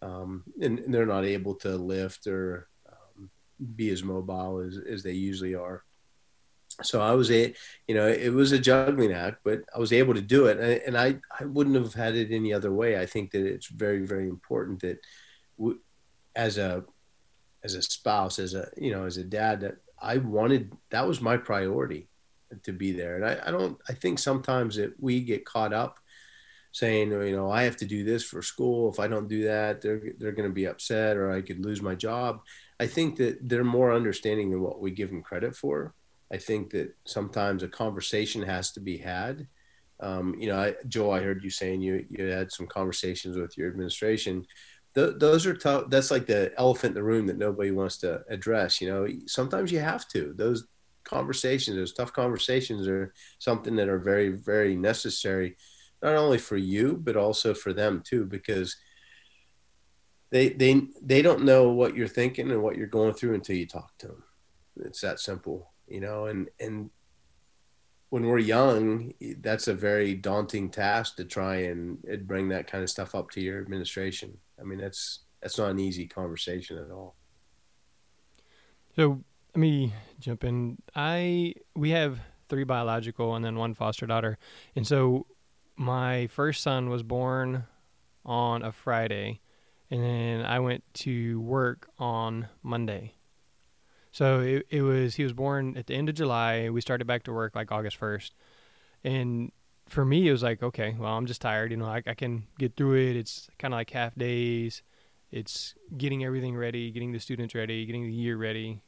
[0.00, 3.30] um, and, and, they're not able to lift or um,
[3.76, 5.84] be as mobile as, as they usually are
[6.82, 7.54] so I was a,
[7.86, 10.96] you know, it was a juggling act, but I was able to do it, and
[10.96, 12.98] I, I wouldn't have had it any other way.
[12.98, 14.98] I think that it's very, very important that,
[15.56, 15.74] we,
[16.34, 16.84] as a
[17.64, 21.20] as a spouse, as a you know, as a dad, that I wanted that was
[21.20, 22.08] my priority
[22.64, 23.16] to be there.
[23.16, 25.98] And I, I don't I think sometimes that we get caught up
[26.72, 28.90] saying, oh, you know, I have to do this for school.
[28.90, 31.82] If I don't do that, they're they're going to be upset, or I could lose
[31.82, 32.40] my job.
[32.80, 35.94] I think that they're more understanding than what we give them credit for.
[36.32, 39.46] I think that sometimes a conversation has to be had.
[40.00, 43.56] Um, you know, I, Joe, I heard you saying you you had some conversations with
[43.56, 44.46] your administration
[44.94, 45.84] th- those are tough.
[45.88, 48.80] That's like the elephant in the room that nobody wants to address.
[48.80, 50.34] You know, sometimes you have to.
[50.36, 50.66] Those
[51.04, 55.56] conversations, those tough conversations, are something that are very, very necessary,
[56.02, 58.76] not only for you but also for them too, because
[60.30, 63.66] they they they don't know what you're thinking and what you're going through until you
[63.66, 64.24] talk to them.
[64.76, 66.26] It's that simple, you know.
[66.26, 66.90] And and
[68.08, 72.90] when we're young, that's a very daunting task to try and, bring that kind of
[72.90, 74.36] stuff up to your administration.
[74.60, 77.16] I mean, that's that's not an easy conversation at all.
[78.96, 79.22] So
[79.54, 80.78] let me jump in.
[80.94, 84.38] I we have three biological and then one foster daughter,
[84.74, 85.26] and so
[85.76, 87.64] my first son was born
[88.24, 89.40] on a Friday,
[89.90, 93.14] and then I went to work on Monday.
[94.12, 96.68] So it, it was he was born at the end of July.
[96.68, 98.34] We started back to work like August first,
[99.02, 99.50] and
[99.88, 101.70] for me, it was like, okay, well, I'm just tired.
[101.70, 103.16] You know, I, I can get through it.
[103.16, 104.82] It's kind of like half days.
[105.30, 108.82] It's getting everything ready, getting the students ready, getting the year ready.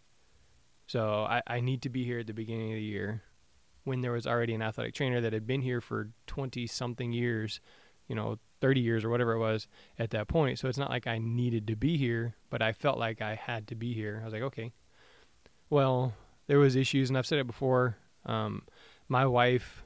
[0.87, 3.23] So I, I need to be here at the beginning of the year
[3.85, 7.61] when there was already an athletic trainer that had been here for 20 something years,
[8.09, 9.67] you know, 30 years or whatever it was
[9.99, 10.59] at that point.
[10.59, 13.67] So it's not like I needed to be here, but I felt like I had
[13.69, 14.21] to be here.
[14.21, 14.73] I was like, okay,
[15.71, 16.13] well,
[16.47, 17.97] there was issues, and I've said it before.
[18.27, 18.63] Um,
[19.09, 19.83] my wife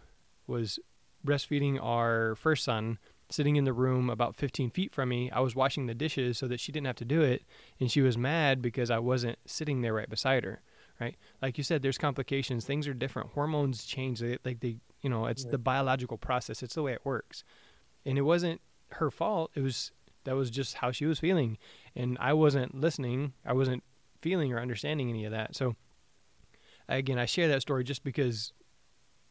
[0.46, 0.78] was
[1.26, 2.98] breastfeeding our first son,
[3.30, 5.30] sitting in the room about 15 feet from me.
[5.30, 7.42] I was washing the dishes so that she didn't have to do it,
[7.78, 10.60] and she was mad because I wasn't sitting there right beside her.
[11.00, 12.64] Right, like you said, there's complications.
[12.64, 13.30] Things are different.
[13.30, 14.18] Hormones change.
[14.18, 15.52] They, like they, you know, it's right.
[15.52, 16.60] the biological process.
[16.60, 17.44] It's the way it works,
[18.04, 18.60] and it wasn't
[18.90, 19.52] her fault.
[19.54, 19.92] It was
[20.24, 21.56] that was just how she was feeling,
[21.94, 23.32] and I wasn't listening.
[23.46, 23.84] I wasn't
[24.20, 25.56] feeling or understanding any of that.
[25.56, 25.76] So,
[26.88, 28.52] again, I share that story just because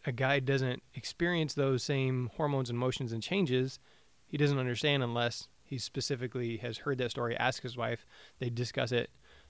[0.06, 3.80] a guy doesn't experience those same hormones and motions and changes,
[4.26, 8.06] he doesn't understand unless he specifically has heard that story, ask his wife,
[8.40, 9.10] they discuss it.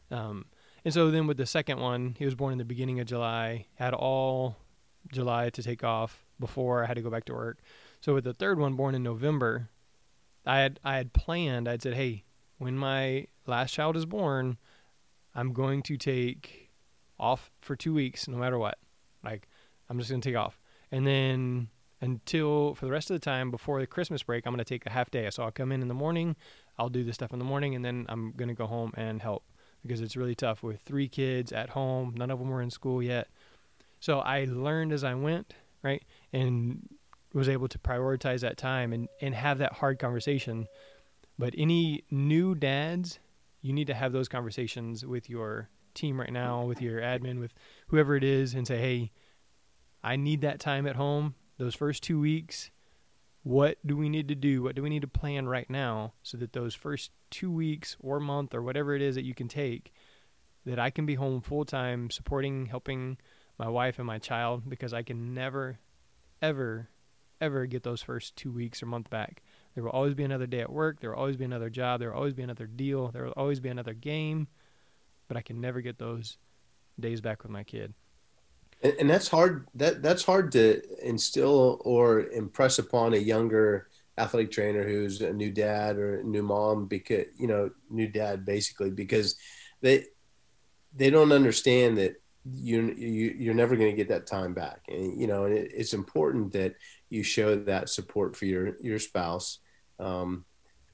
[0.10, 0.46] Um,
[0.84, 3.68] and so then with the second one, he was born in the beginning of July,
[3.76, 4.58] had all
[5.12, 7.60] July to take off before I had to go back to work.
[8.02, 9.70] So with the third one born in November,
[10.46, 12.24] I had I had planned, I'd said, Hey,
[12.58, 14.58] when my last child is born,
[15.38, 16.72] I'm going to take
[17.20, 18.78] off for two weeks no matter what.
[19.24, 19.48] Like
[19.90, 20.60] I'm just going to take off.
[20.92, 21.70] And then
[22.02, 24.86] until for the rest of the time before the Christmas break, I'm going to take
[24.86, 25.30] a half day.
[25.30, 26.36] So I'll come in in the morning,
[26.78, 29.22] I'll do the stuff in the morning, and then I'm going to go home and
[29.22, 29.44] help
[29.84, 32.14] because it's really tough with three kids at home.
[32.18, 33.28] None of them were in school yet.
[34.00, 36.04] So I learned as I went, right?
[36.34, 36.88] And
[37.34, 40.68] was able to prioritize that time and, and have that hard conversation.
[41.38, 43.20] But any new dads,
[43.62, 47.54] you need to have those conversations with your team right now, with your admin, with
[47.88, 49.12] whoever it is, and say, hey,
[50.04, 52.70] I need that time at home, those first two weeks.
[53.44, 54.62] What do we need to do?
[54.62, 58.20] What do we need to plan right now so that those first two weeks or
[58.20, 59.94] month or whatever it is that you can take,
[60.66, 63.18] that I can be home full time supporting, helping
[63.58, 65.80] my wife and my child because I can never,
[66.42, 66.90] ever,
[67.40, 69.42] ever get those first two weeks or month back.
[69.78, 71.00] There will always be another day at work.
[71.00, 72.00] There will always be another job.
[72.00, 73.10] There will always be another deal.
[73.10, 74.48] There will always be another game,
[75.28, 76.38] but I can never get those
[77.00, 77.94] days back with my kid
[78.82, 84.52] and, and that's hard that that's hard to instill or impress upon a younger athletic
[84.52, 89.36] trainer who's a new dad or new mom because you know new dad basically because
[89.82, 90.06] they
[90.96, 92.16] they don't understand that
[92.50, 95.72] you, you you're never going to get that time back and you know and it,
[95.76, 96.76] it's important that
[97.10, 99.60] you show that support for your your spouse
[100.00, 100.46] um,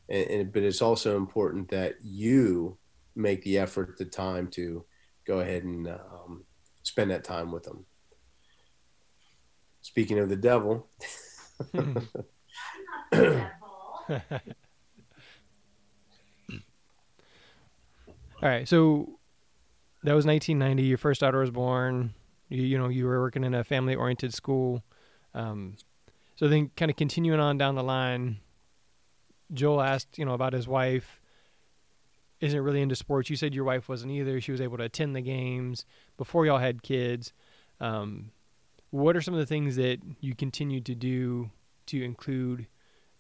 [0.10, 2.78] and, and, but it's also important that you
[3.16, 4.84] make the effort the time to
[5.26, 6.44] go ahead and um,
[6.84, 7.86] spend that time with them.
[9.82, 10.88] Speaking of the devil,
[18.44, 19.20] All right, so
[20.04, 20.84] that was 1990.
[20.84, 22.14] Your first daughter was born.
[22.50, 24.84] You, you know, you were working in a family-oriented school.
[25.34, 25.78] Um,
[26.36, 28.40] so then, kind of continuing on down the line,
[29.54, 31.20] Joel asked, you know, about his wife.
[32.40, 33.30] Isn't really into sports.
[33.30, 34.42] You said your wife wasn't either.
[34.42, 35.86] She was able to attend the games
[36.18, 37.32] before y'all had kids.
[37.80, 38.32] Um,
[38.94, 41.50] what are some of the things that you continue to do
[41.88, 42.68] to include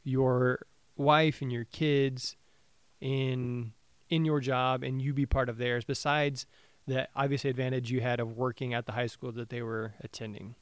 [0.03, 0.65] your
[0.95, 2.35] wife and your kids
[3.01, 3.73] in
[4.09, 6.45] in your job and you be part of theirs besides
[6.85, 10.53] the obvious advantage you had of working at the high school that they were attending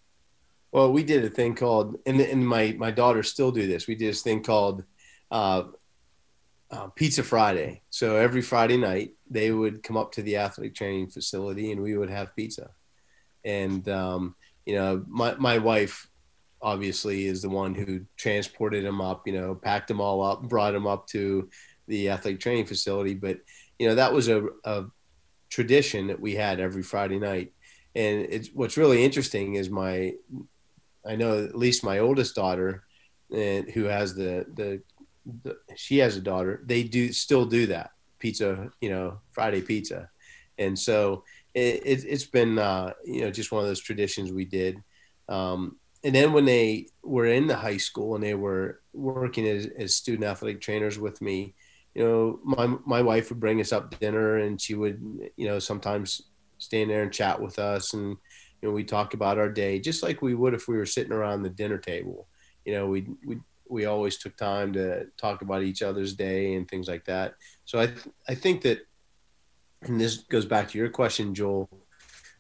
[0.72, 3.96] well we did a thing called and, and my my daughters still do this we
[3.96, 4.86] did this thing called
[5.32, 5.64] uh,
[6.72, 11.08] uh, pizza friday so every friday night they would come up to the athletic training
[11.10, 12.70] facility and we would have pizza
[13.44, 16.08] and um, you know my, my wife
[16.62, 20.74] obviously is the one who transported them up you know packed them all up brought
[20.74, 21.50] them up to
[21.92, 23.14] the athletic training facility.
[23.14, 23.40] But
[23.78, 24.86] you know that was a, a
[25.50, 27.54] tradition that we had every Friday night.
[27.94, 30.14] And it's what's really interesting is my,
[31.06, 32.86] I know at least my oldest daughter,
[33.36, 34.82] and who has the the
[35.76, 36.62] she has a daughter.
[36.66, 40.10] They do still do that pizza, you know, Friday pizza,
[40.58, 44.46] and so it, it, has been uh, you know just one of those traditions we
[44.46, 44.78] did.
[45.30, 49.68] Um, and then when they were in the high school and they were working as,
[49.78, 51.54] as student athletic trainers with me,
[51.94, 55.02] you know, my my wife would bring us up dinner, and she would,
[55.36, 56.22] you know, sometimes
[56.58, 58.18] stand there and chat with us, and
[58.62, 61.12] you know, we talk about our day just like we would if we were sitting
[61.12, 62.28] around the dinner table.
[62.66, 63.40] You know, we we
[63.72, 67.36] we always took time to talk about each other's day and things like that.
[67.66, 68.80] So I th- I think that,
[69.84, 71.70] and this goes back to your question, Joel,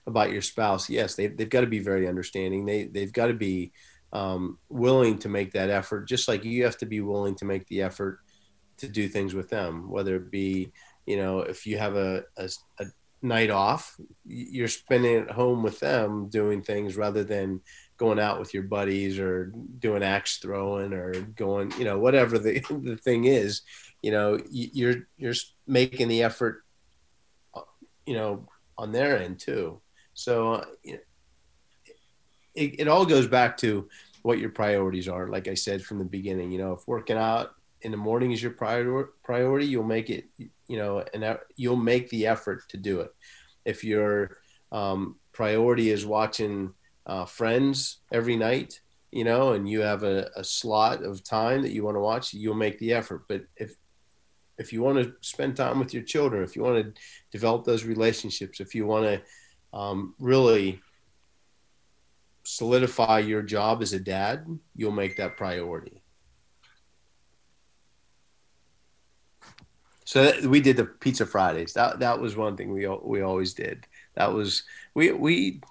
[0.06, 0.90] about your spouse.
[0.90, 2.66] Yes, they they've got to be very understanding.
[2.66, 3.72] They they've got to be
[4.14, 7.66] um, willing to make that effort, just like you have to be willing to make
[7.68, 8.20] the effort
[8.78, 10.72] to do things with them, whether it be,
[11.06, 12.86] you know, if you have a, a, a
[13.22, 17.62] night off, you're spending it home with them doing things rather than
[18.02, 22.60] going out with your buddies or doing axe throwing or going, you know, whatever the,
[22.82, 23.62] the thing is,
[24.02, 25.36] you know, you're, you're
[25.68, 26.64] making the effort,
[28.08, 29.80] you know, on their end too.
[30.16, 31.06] So, uh, it,
[32.56, 33.88] it all goes back to
[34.24, 35.28] what your priorities are.
[35.28, 38.41] Like I said from the beginning, you know, if working out in the morning is
[38.41, 43.02] your prior, priority, you'll make it, you know, and you'll make the effort to do
[43.02, 43.14] it.
[43.64, 44.38] If your
[44.72, 46.74] um, priority is watching
[47.06, 48.82] uh, Friends every night,
[49.12, 52.34] you know, and you have a, a slot of time that you want to watch,
[52.34, 53.24] you'll make the effort.
[53.28, 53.76] But if
[54.58, 57.84] if you want to spend time with your children, if you want to develop those
[57.84, 60.80] relationships, if you want to um, really
[62.43, 64.45] solidify your job as a dad,
[64.76, 66.02] you'll make that priority.
[70.06, 71.74] So we did the pizza Fridays.
[71.74, 73.88] That that was one thing we we always did.
[74.16, 75.62] That was we we.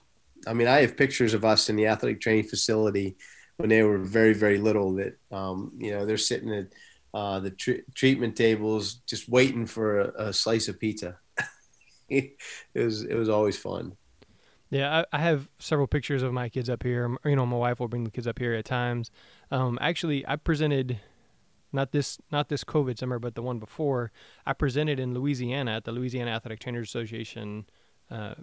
[0.46, 3.16] I mean, I have pictures of us in the athletic training facility
[3.56, 4.94] when they were very very little.
[4.94, 6.68] That um, you know they're sitting at
[7.12, 11.18] uh, the tr- treatment tables just waiting for a, a slice of pizza.
[12.08, 12.36] it
[12.74, 13.96] was it was always fun.
[14.70, 17.16] Yeah, I, I, have several pictures of my kids up here.
[17.24, 19.10] You know, my wife will bring the kids up here at times.
[19.50, 21.00] Um, actually, I presented
[21.72, 24.12] not this not this COVID summer, but the one before,
[24.46, 27.66] I presented in Louisiana at the Louisiana Athletic Trainers Association
[28.10, 28.34] uh,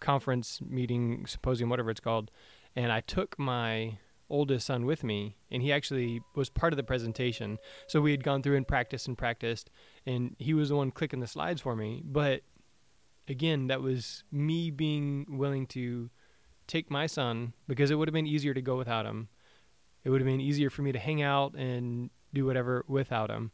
[0.00, 2.30] conference meeting symposium, whatever it's called,
[2.74, 6.82] and I took my oldest son with me, and he actually was part of the
[6.82, 7.58] presentation.
[7.86, 9.70] So we had gone through and practiced and practiced,
[10.04, 12.02] and he was the one clicking the slides for me.
[12.04, 12.42] But
[13.28, 16.10] again, that was me being willing to
[16.66, 19.28] take my son because it would have been easier to go without him.
[20.04, 23.50] It would have been easier for me to hang out and do whatever without him.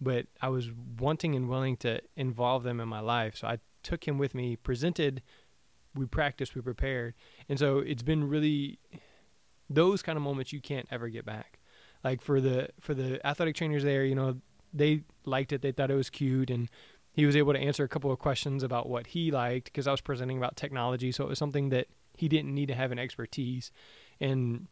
[0.00, 3.36] But I was wanting and willing to involve them in my life.
[3.36, 5.22] So I took him with me, presented,
[5.96, 7.14] we practiced, we prepared.
[7.48, 8.78] And so it's been really
[9.68, 11.58] those kind of moments you can't ever get back.
[12.04, 14.36] Like for the for the athletic trainers there, you know,
[14.72, 16.68] they liked it, they thought it was cute and
[17.12, 19.90] he was able to answer a couple of questions about what he liked because I
[19.90, 22.98] was presenting about technology, so it was something that he didn't need to have an
[22.98, 23.70] expertise
[24.20, 24.68] and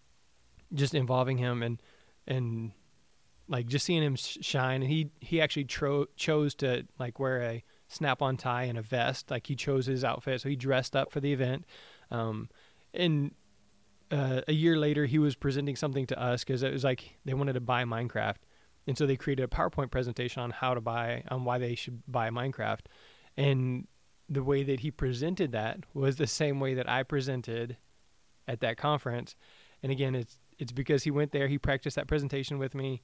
[0.75, 1.81] just involving him and
[2.27, 2.73] and
[3.49, 7.65] like just seeing him shine and he he actually tro- chose to like wear a
[7.95, 9.31] snap-on tie and a vest.
[9.31, 11.65] Like he chose his outfit so he dressed up for the event.
[12.11, 12.49] Um,
[12.93, 13.33] and
[14.11, 17.35] uh, a year later he was presenting something to us because it was like they
[17.35, 18.37] wanted to buy minecraft.
[18.87, 22.03] And so they created a powerpoint presentation on how to buy on why they should
[22.07, 22.87] buy minecraft.
[23.37, 23.87] And
[24.29, 27.77] the way that he presented that was the same way that i presented
[28.49, 29.37] at that conference.
[29.83, 33.03] And again it's it's because he went there he practiced that presentation with me.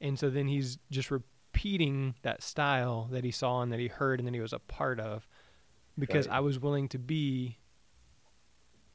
[0.00, 1.10] And so then he's just
[1.58, 4.60] repeating that style that he saw and that he heard and that he was a
[4.60, 5.26] part of
[5.98, 6.36] because Right.
[6.36, 7.58] I was willing to be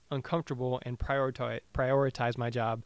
[0.09, 2.83] uncomfortable and prioritize prioritize my job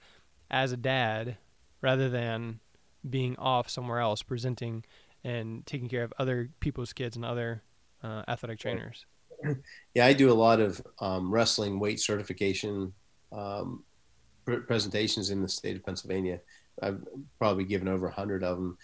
[0.49, 1.37] as a dad
[1.81, 2.59] rather than
[3.07, 4.83] being off somewhere else presenting
[5.23, 7.61] and taking care of other people's kids and other
[8.03, 9.05] uh, athletic trainers.
[9.93, 12.93] Yeah, I do a lot of um, wrestling weight certification
[13.31, 13.83] um,
[14.45, 16.39] pr- presentations in the state of Pennsylvania.
[16.81, 17.03] I've
[17.37, 18.77] probably given over a hundred of them,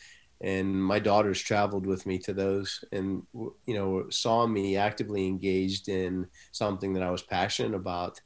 [0.44, 5.88] and my daughters traveled with me to those, and you know saw me actively engaged
[5.88, 8.20] in something that I was passionate about,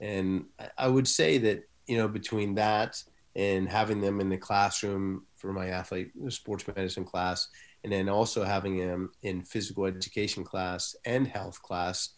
[0.00, 0.46] and
[0.76, 3.02] I- would say that you know between that
[3.36, 7.48] and having them in the classroom for my athlete sports medicine class
[7.82, 12.10] and then also having them in physical education class and health class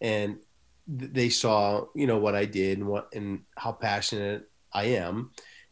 [0.00, 0.38] and
[0.86, 5.30] they saw you know what i did and what and how passionate i am.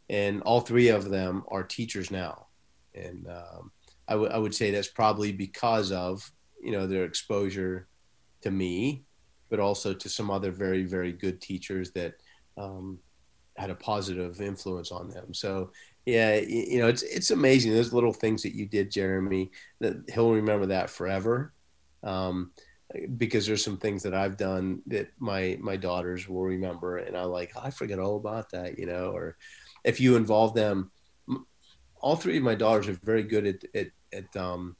[0.09, 2.47] And all three of them are teachers now
[2.95, 3.71] and um,
[4.07, 6.31] I would- say that's probably because of
[6.61, 7.87] you know their exposure
[8.41, 9.03] to me
[9.49, 12.13] but also to some other very very good teachers that
[12.57, 12.99] um,
[13.57, 15.71] had a positive influence on them so
[16.05, 20.31] yeah you know it's it's amazing those little things that you did jeremy that he'll
[20.31, 21.53] remember that forever
[22.03, 22.51] um,
[23.17, 27.29] because there's some things that I've done that my my daughters will remember, and I'm
[27.29, 29.11] like, I forget all about that, you know.
[29.11, 29.37] Or
[29.83, 30.91] if you involve them,
[32.01, 34.75] all three of my daughters are very good at at, at um,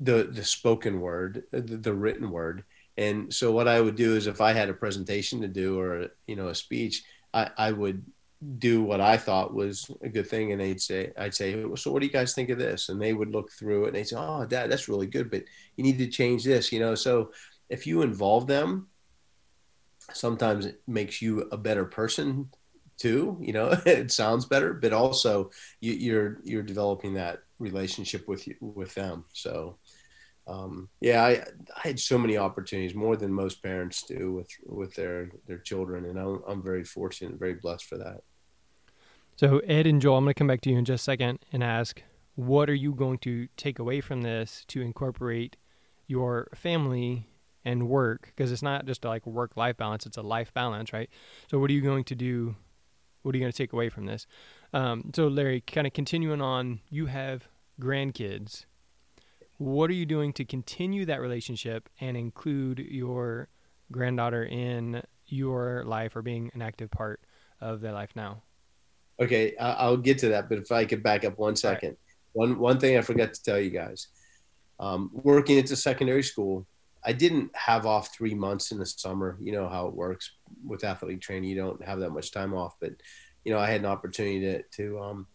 [0.00, 2.64] the the spoken word, the, the written word.
[2.96, 6.08] And so what I would do is if I had a presentation to do or
[6.26, 8.04] you know a speech, I, I would
[8.58, 12.00] do what I thought was a good thing, and they'd say, I'd say, so what
[12.00, 12.88] do you guys think of this?
[12.88, 15.44] And they would look through it and they'd say, oh, Dad, that's really good, but
[15.76, 16.94] you need to change this, you know.
[16.94, 17.32] So
[17.68, 18.88] if you involve them,
[20.12, 22.48] sometimes it makes you a better person
[23.00, 23.36] too.
[23.40, 28.56] You know, it sounds better, but also you, you're you're developing that relationship with you
[28.60, 29.24] with them.
[29.32, 29.78] So.
[30.46, 31.44] Um, yeah, I,
[31.76, 36.06] I had so many opportunities, more than most parents do with with their their children,
[36.06, 38.22] and I'm, I'm very fortunate, very blessed for that.
[39.40, 41.38] So, Ed and Joel, I'm going to come back to you in just a second
[41.50, 42.02] and ask,
[42.34, 45.56] what are you going to take away from this to incorporate
[46.06, 47.26] your family
[47.64, 48.32] and work?
[48.34, 51.08] Because it's not just like work life balance, it's a life balance, right?
[51.50, 52.54] So, what are you going to do?
[53.22, 54.26] What are you going to take away from this?
[54.72, 57.48] Um, so, Larry, kind of continuing on, you have
[57.80, 58.64] grandkids.
[59.58, 63.48] What are you doing to continue that relationship and include your
[63.92, 67.20] granddaughter in your life or being an active part
[67.60, 68.42] of their life now?
[69.20, 71.96] Okay, I'll get to that, but if I could back up one second,
[72.32, 74.08] one one thing I forgot to tell you guys,
[74.78, 76.66] um, working at the secondary school,
[77.04, 79.38] I didn't have off three months in the summer.
[79.40, 80.32] You know how it works
[80.64, 82.76] with athletic training; you don't have that much time off.
[82.80, 82.92] But
[83.44, 85.26] you know, I had an opportunity to to um,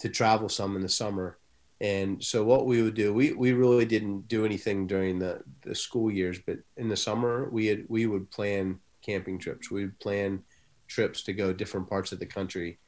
[0.00, 1.38] to travel some in the summer,
[1.80, 5.74] and so what we would do, we we really didn't do anything during the the
[5.74, 9.70] school years, but in the summer we had we would plan camping trips.
[9.70, 10.42] We would plan
[10.88, 12.78] trips to go different parts of the country.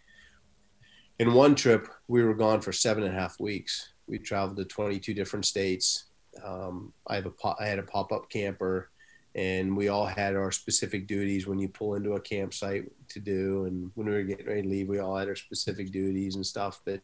[1.19, 3.93] In one trip, we were gone for seven and a half weeks.
[4.07, 6.07] We traveled to 22 different states.
[6.43, 8.91] Um, I have a I had a pop up camper,
[9.35, 13.65] and we all had our specific duties when you pull into a campsite to do.
[13.65, 16.47] And when we were getting ready to leave, we all had our specific duties and
[16.47, 16.81] stuff.
[16.85, 17.01] But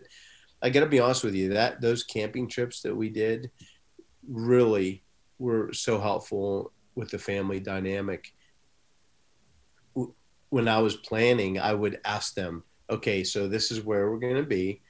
[0.63, 3.51] I got to be honest with you, that those camping trips that we did
[4.29, 5.05] really
[5.39, 8.33] were so helpful with the family dynamic
[10.51, 14.37] when I was planning, I would ask them, okay, so this is where we're going
[14.37, 14.81] to be.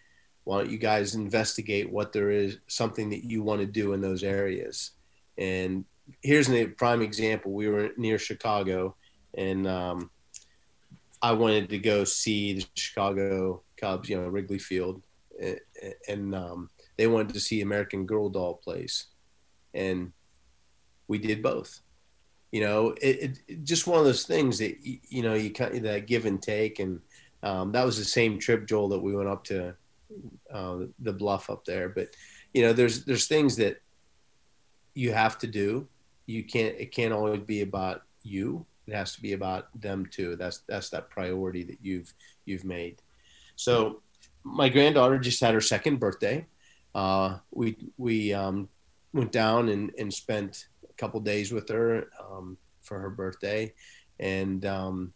[0.48, 4.00] Why don't you guys investigate what there is, something that you want to do in
[4.00, 4.92] those areas?
[5.36, 5.84] And
[6.22, 7.52] here's a prime example.
[7.52, 8.96] We were near Chicago,
[9.36, 10.10] and um,
[11.20, 15.02] I wanted to go see the Chicago Cubs, you know, Wrigley Field,
[15.38, 15.60] and,
[16.08, 19.08] and um, they wanted to see American Girl doll place,
[19.74, 20.12] and
[21.08, 21.82] we did both
[22.52, 25.82] you know it, it, just one of those things that you know you kind of
[25.82, 26.98] that give and take and
[27.42, 29.76] um, that was the same trip joel that we went up to
[30.52, 31.88] uh, the bluff up there.
[31.88, 32.08] But
[32.54, 33.80] you know there's there's things that
[34.94, 35.88] you have to do.
[36.26, 38.66] You can't it can't always be about you.
[38.86, 40.36] It has to be about them too.
[40.36, 42.12] That's that's that priority that you've
[42.44, 43.02] you've made.
[43.56, 44.02] So
[44.44, 46.46] my granddaughter just had her second birthday.
[46.94, 48.68] Uh, we we um,
[49.12, 53.72] went down and, and spent a couple days with her um, for her birthday,
[54.18, 55.12] and um,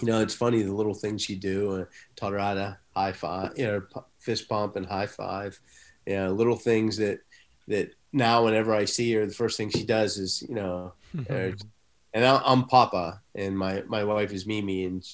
[0.00, 1.82] you know it's funny the little things you do.
[1.82, 1.84] Uh,
[2.16, 3.82] taught her how to high five, you know,
[4.18, 5.58] fist pump and high five.
[6.06, 7.20] You know, little things that
[7.68, 10.92] that now whenever I see her, the first thing she does is you know,
[11.30, 11.32] uh,
[12.14, 15.06] and I'm Papa, and my my wife is Mimi, and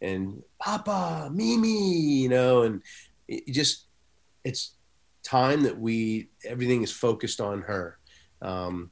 [0.00, 2.82] and Papa, Mimi, you know, and
[3.28, 3.86] it just
[4.44, 4.74] it's
[5.22, 7.98] time that we everything is focused on her.
[8.42, 8.90] Um,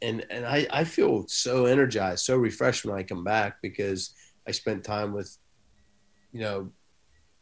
[0.00, 4.14] and and I, I feel so energized, so refreshed when I come back because
[4.46, 5.36] I spent time with,
[6.32, 6.70] you know,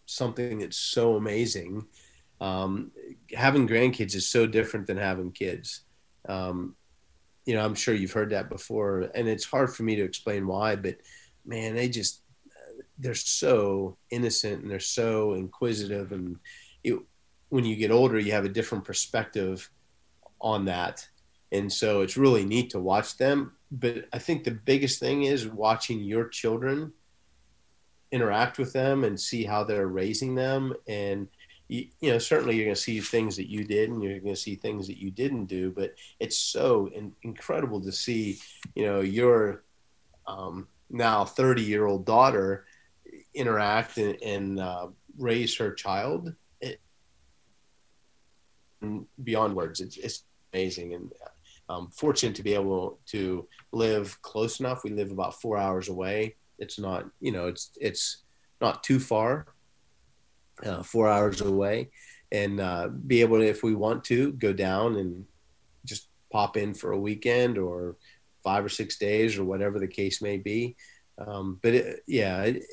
[0.06, 1.86] something that's so amazing.
[2.40, 2.90] Um,
[3.34, 5.82] having grandkids is so different than having kids.
[6.28, 6.76] Um,
[7.46, 10.46] you know, I'm sure you've heard that before, and it's hard for me to explain
[10.46, 10.96] why, but
[11.44, 12.22] man, they just
[12.98, 16.36] they're so innocent and they're so inquisitive, and
[16.84, 16.98] it,
[17.48, 19.70] when you get older, you have a different perspective
[20.40, 21.06] on that,
[21.50, 23.56] and so it's really neat to watch them.
[23.70, 26.92] But I think the biggest thing is watching your children
[28.10, 30.74] interact with them and see how they're raising them.
[30.88, 31.28] And
[31.68, 34.34] you, you know certainly you're going to see things that you did and you're going
[34.34, 38.40] to see things that you didn't do but it's so in, incredible to see
[38.74, 39.62] you know your
[40.26, 42.66] um, now 30 year old daughter
[43.34, 46.34] interact and, and uh, raise her child.
[46.60, 46.80] It,
[49.22, 49.80] beyond words.
[49.80, 50.94] It's, it's amazing.
[50.94, 51.12] And
[51.68, 54.84] um, fortunate to be able to live close enough.
[54.84, 56.36] We live about four hours away.
[56.58, 58.24] It's not you know it's it's
[58.60, 59.46] not too far
[60.64, 61.90] uh, four hours away.
[62.32, 65.24] And uh, be able to if we want to go down and
[65.84, 67.96] just pop in for a weekend or
[68.44, 70.76] five or six days or whatever the case may be.
[71.18, 72.64] Um, but it, yeah it,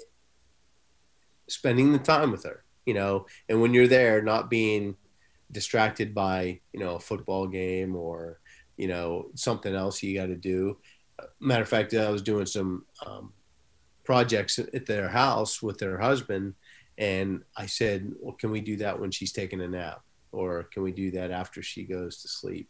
[1.49, 4.95] spending the time with her you know and when you're there not being
[5.51, 8.39] distracted by you know a football game or
[8.77, 10.77] you know something else you got to do
[11.39, 13.33] matter of fact i was doing some um,
[14.07, 16.53] projects at their house with their husband.
[16.97, 20.01] And I said, well, can we do that when she's taking a nap?
[20.31, 22.69] Or can we do that after she goes to sleep?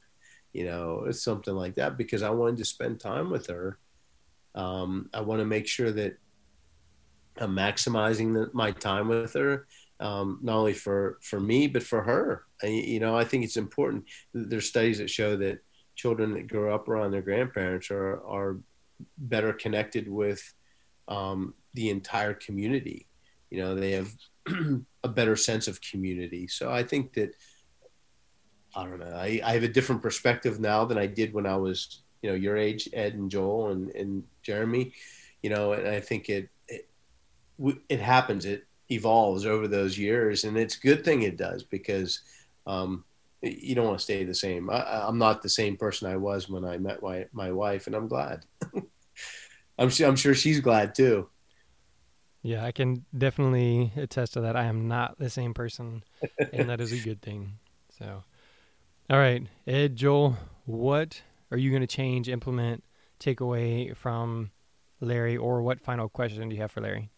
[0.51, 3.77] You know, it's something like that because I wanted to spend time with her.
[4.55, 6.17] Um, I want to make sure that
[7.39, 9.67] I'm maximizing the, my time with her,
[9.99, 12.45] um, not only for, for me, but for her.
[12.63, 14.05] I, you know, I think it's important.
[14.33, 15.59] There's studies that show that
[15.97, 18.57] children that grow up around their grandparents are, are
[19.17, 20.53] better connected with
[21.07, 23.07] um, the entire community.
[23.49, 24.13] You know, they have
[25.03, 26.47] a better sense of community.
[26.47, 27.35] So I think that
[28.75, 29.15] I don't know.
[29.15, 32.35] I, I have a different perspective now than I did when I was, you know,
[32.35, 34.93] your age, Ed and Joel and, and Jeremy.
[35.41, 36.87] You know, and I think it, it
[37.89, 38.45] it happens.
[38.45, 42.21] It evolves over those years, and it's a good thing it does because
[42.67, 43.03] um,
[43.41, 44.69] you don't want to stay the same.
[44.69, 47.95] I, am not the same person I was when I met my my wife, and
[47.95, 48.45] I'm glad.
[49.79, 51.29] I'm sure I'm sure she's glad too.
[52.41, 54.55] Yeah, I can definitely attest to that.
[54.55, 56.03] I am not the same person,
[56.53, 57.59] and that is a good thing.
[57.99, 58.23] So,
[59.09, 61.21] all right, Ed, Joel, what
[61.51, 62.83] are you going to change, implement,
[63.19, 64.51] take away from
[65.01, 67.09] Larry, or what final question do you have for Larry?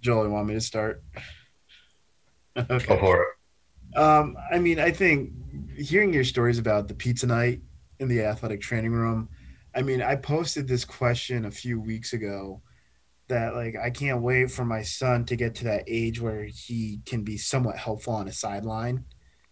[0.00, 1.02] Joel, you want me to start?
[2.56, 2.86] okay.
[2.86, 3.28] Go for it.
[3.96, 5.32] Um, I mean, I think
[5.76, 7.60] hearing your stories about the pizza night
[7.98, 9.28] in the athletic training room
[9.78, 12.62] I mean, I posted this question a few weeks ago
[13.28, 17.00] that like I can't wait for my son to get to that age where he
[17.04, 19.04] can be somewhat helpful on a sideline.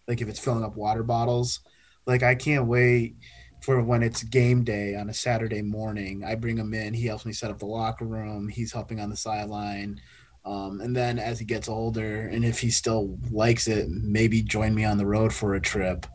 [0.05, 1.61] Like if it's filling up water bottles.
[2.05, 3.15] Like I can't wait
[3.61, 6.25] for when it's game day on a Saturday morning.
[6.25, 9.09] I bring him in, he helps me set up the locker room, he's helping on
[9.09, 10.01] the sideline.
[10.47, 14.73] Um, and then as he gets older, and if he still likes it, maybe join
[14.73, 16.05] me on the road for a trip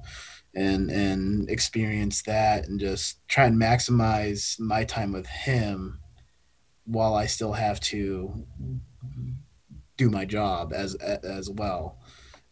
[0.55, 5.99] and and experience that and just try and maximize my time with him
[6.85, 8.47] while I still have to
[9.99, 11.99] do my job as as well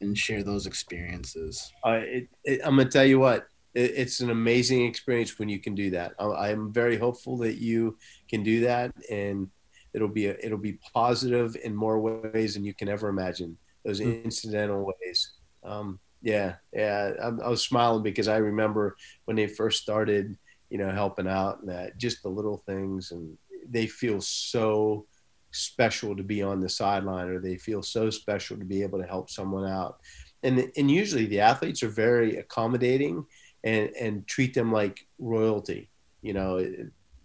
[0.03, 1.73] and share those experiences.
[1.85, 5.61] Uh, it, it, I'm gonna tell you what, it, it's an amazing experience when you
[5.61, 6.13] can do that.
[6.19, 7.97] I, I'm very hopeful that you
[8.29, 9.49] can do that, and
[9.95, 13.57] it'll be a, it'll be positive in more ways than you can ever imagine.
[13.85, 14.25] Those mm-hmm.
[14.25, 15.33] incidental ways.
[15.65, 17.13] Um, yeah, yeah.
[17.23, 20.37] I, I, was smiling because I remember when they first started,
[20.69, 23.37] you know, helping out and that just the little things, and
[23.69, 25.07] they feel so
[25.53, 29.07] special to be on the sideline, or they feel so special to be able to
[29.07, 29.99] help someone out.
[30.43, 33.25] And and usually the athletes are very accommodating
[33.65, 35.89] and and treat them like royalty.
[36.23, 36.67] You know,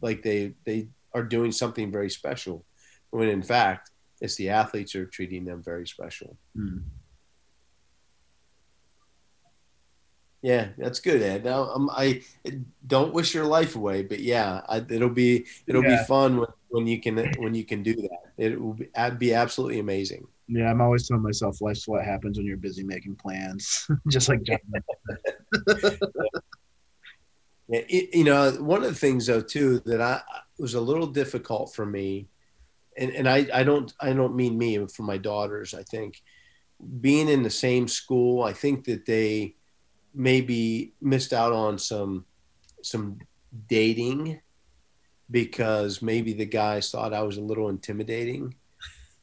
[0.01, 2.65] like they they are doing something very special,
[3.09, 3.89] when in fact
[4.21, 6.37] it's the athletes are treating them very special.
[6.55, 6.83] Mm.
[10.41, 11.43] Yeah, that's good, Ed.
[11.43, 12.21] Now, um, I
[12.85, 16.01] don't wish your life away, but yeah, I, it'll be it'll yeah.
[16.01, 18.19] be fun when, when you can when you can do that.
[18.37, 18.87] It will be,
[19.17, 20.27] be absolutely amazing.
[20.47, 24.43] Yeah, I'm always telling myself life's what happens when you're busy making plans, just like
[24.43, 24.59] John.
[27.67, 30.21] yeah, it, you know, one of the things though too that I
[30.57, 32.27] was a little difficult for me
[32.97, 35.73] and and I I don't I don't mean me for my daughters.
[35.73, 36.21] I think
[37.01, 39.55] being in the same school, I think that they
[40.13, 42.25] maybe missed out on some
[42.81, 43.19] some
[43.67, 44.39] dating
[45.29, 48.55] because maybe the guys thought I was a little intimidating.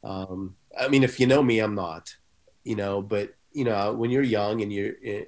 [0.03, 2.13] Um, I mean, if you know me, I'm not,
[2.63, 5.25] you know, but you know, when you're young and you're eh,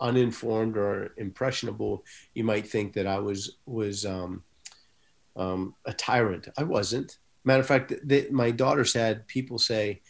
[0.00, 2.04] uninformed or impressionable,
[2.34, 4.42] you might think that I was was um,
[5.36, 6.48] um, a tyrant.
[6.56, 7.18] I wasn't.
[7.44, 10.00] Matter of fact, the, my daughters had people say,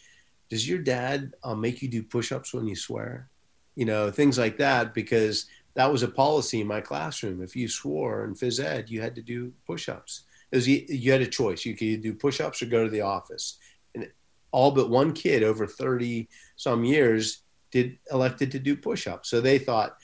[0.50, 3.28] "Does your dad uh, make you do push-ups when you swear?"
[3.74, 7.42] You know, things like that, because that was a policy in my classroom.
[7.42, 10.24] If you swore in phys ed, you had to do push-ups.
[10.50, 11.64] It was you had a choice.
[11.64, 13.58] You could do push-ups or go to the office.
[13.94, 14.10] And
[14.50, 19.30] all but one kid over 30 some years did elected to do push-ups.
[19.30, 19.96] So they thought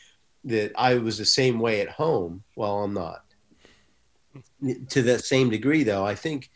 [0.44, 2.42] that I was the same way at home.
[2.56, 3.24] Well, I'm not.
[4.90, 6.50] To that same degree, though, I think,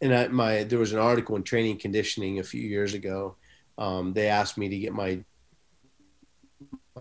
[0.00, 3.36] and I, my there was an article in Training Conditioning a few years ago.
[3.78, 5.24] Um, they asked me to get my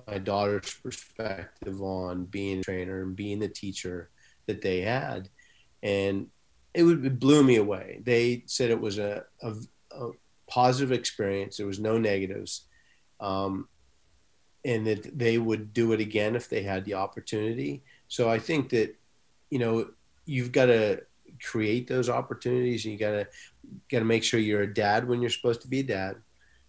[0.07, 4.09] my daughter's perspective on being a trainer and being the teacher
[4.47, 5.29] that they had,
[5.83, 6.27] and
[6.73, 8.01] it would it blew me away.
[8.03, 9.53] They said it was a, a,
[9.91, 10.11] a
[10.47, 11.57] positive experience.
[11.57, 12.65] There was no negatives,
[13.19, 13.67] um,
[14.65, 17.83] and that they would do it again if they had the opportunity.
[18.07, 18.95] So I think that
[19.49, 19.89] you know
[20.25, 21.01] you've got to
[21.41, 22.85] create those opportunities.
[22.85, 23.27] And you got to
[23.91, 26.15] got to make sure you're a dad when you're supposed to be a dad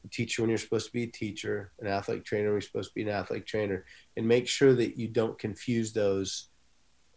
[0.05, 2.91] a teacher when you're supposed to be a teacher, an athletic trainer when you're supposed
[2.91, 3.85] to be an athletic trainer,
[4.17, 6.49] and make sure that you don't confuse those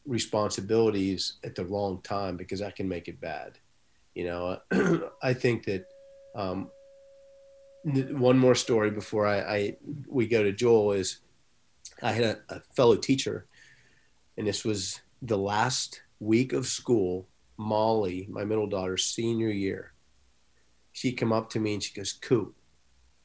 [0.05, 3.57] responsibilities at the wrong time because that can make it bad.
[4.15, 4.59] You know,
[5.23, 5.85] I think that
[6.35, 6.69] um,
[7.83, 11.19] one more story before I, I, we go to Joel is
[12.01, 13.47] I had a, a fellow teacher,
[14.37, 17.27] and this was the last week of school.
[17.57, 19.93] Molly, my middle daughter's senior year,
[20.91, 22.55] she come up to me and she goes, "Coop,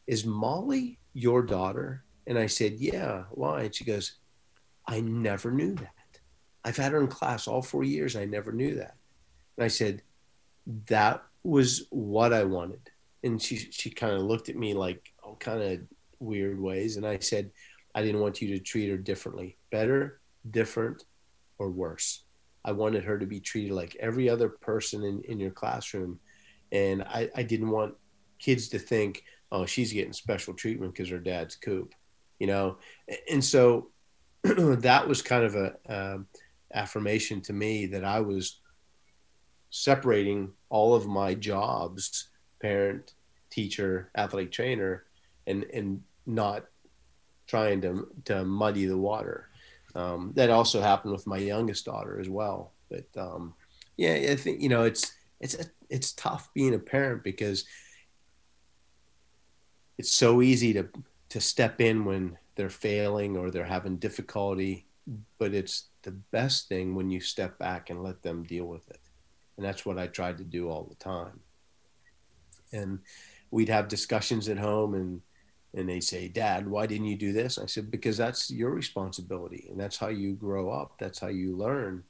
[0.07, 3.63] is Molly your daughter?" And I said, "Yeah." Why?
[3.65, 4.19] And she goes,
[4.87, 6.21] "I never knew that.
[6.65, 8.17] I've had her in class all four years.
[8.17, 8.97] I never knew that."
[9.57, 10.03] And I said,
[10.87, 12.91] "That was what I wanted."
[13.23, 15.81] and she she kind of looked at me like all kind of
[16.21, 17.51] weird ways and i said
[17.95, 20.21] i didn't want you to treat her differently better
[20.51, 21.05] different
[21.59, 22.25] or worse.
[22.65, 26.21] I wanted her to be treated like every other person in, in your classroom.
[26.73, 27.95] And I, I didn't want
[28.39, 31.93] kids to think oh she's getting special treatment because her dad's coop
[32.39, 32.79] you know?
[33.31, 33.89] And so
[34.43, 36.21] that was kind of a
[36.75, 38.61] affirmation to me that i was
[39.71, 42.29] separating all of my jobs
[42.61, 43.15] parent,
[43.51, 45.05] teacher, athletic trainer,
[45.47, 46.67] and and not
[47.47, 49.48] trying to to muddy the water.
[49.95, 52.73] Um, that also happened with my youngest daughter as well.
[52.91, 53.55] But um,
[53.97, 55.57] yeah, I think you know it's it's
[55.89, 57.65] it's tough being a parent because
[59.97, 60.89] it's so easy to
[61.31, 64.87] to step in when they're failing or they're having difficulty,
[65.39, 69.01] but it's the best thing when you step back and let them deal with it.
[69.57, 71.41] And that's what I tried to do all the time
[72.73, 73.01] and
[73.51, 75.21] we'd have discussions at home and
[75.75, 79.67] and they'd say dad why didn't you do this i said because that's your responsibility
[79.71, 82.03] and that's how you grow up that's how you learn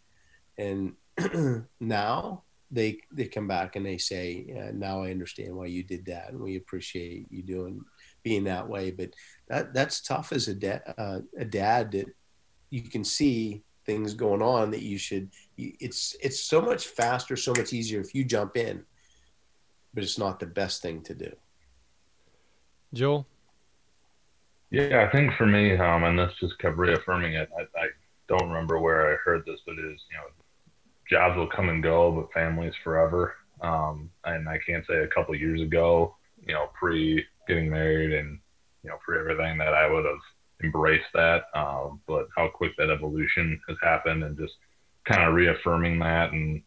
[0.58, 0.94] and
[1.80, 6.04] now they they come back and they say yeah, now i understand why you did
[6.06, 7.80] that and we appreciate you doing
[8.22, 9.10] being that way but
[9.48, 12.06] that that's tough as a dad uh, a dad that
[12.70, 17.52] you can see things going on that you should it's it's so much faster so
[17.56, 18.84] much easier if you jump in
[19.94, 21.32] but it's not the best thing to do.
[22.94, 23.26] Joel?
[24.70, 27.48] Yeah, I think for me, um, and this just kept reaffirming it.
[27.58, 27.86] I, I
[28.28, 30.24] don't remember where I heard this, but it is, you know,
[31.10, 33.34] jobs will come and go, but families forever.
[33.62, 36.16] Um, and I can't say a couple years ago,
[36.46, 38.38] you know, pre getting married and,
[38.82, 40.20] you know, pre everything that I would have
[40.62, 41.44] embraced that.
[41.54, 44.54] Um, but how quick that evolution has happened and just
[45.06, 46.62] kind of reaffirming that and,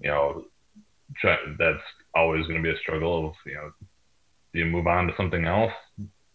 [0.00, 0.44] you know,
[1.58, 1.82] that's
[2.14, 3.70] always going to be a struggle of you know
[4.52, 5.72] do you move on to something else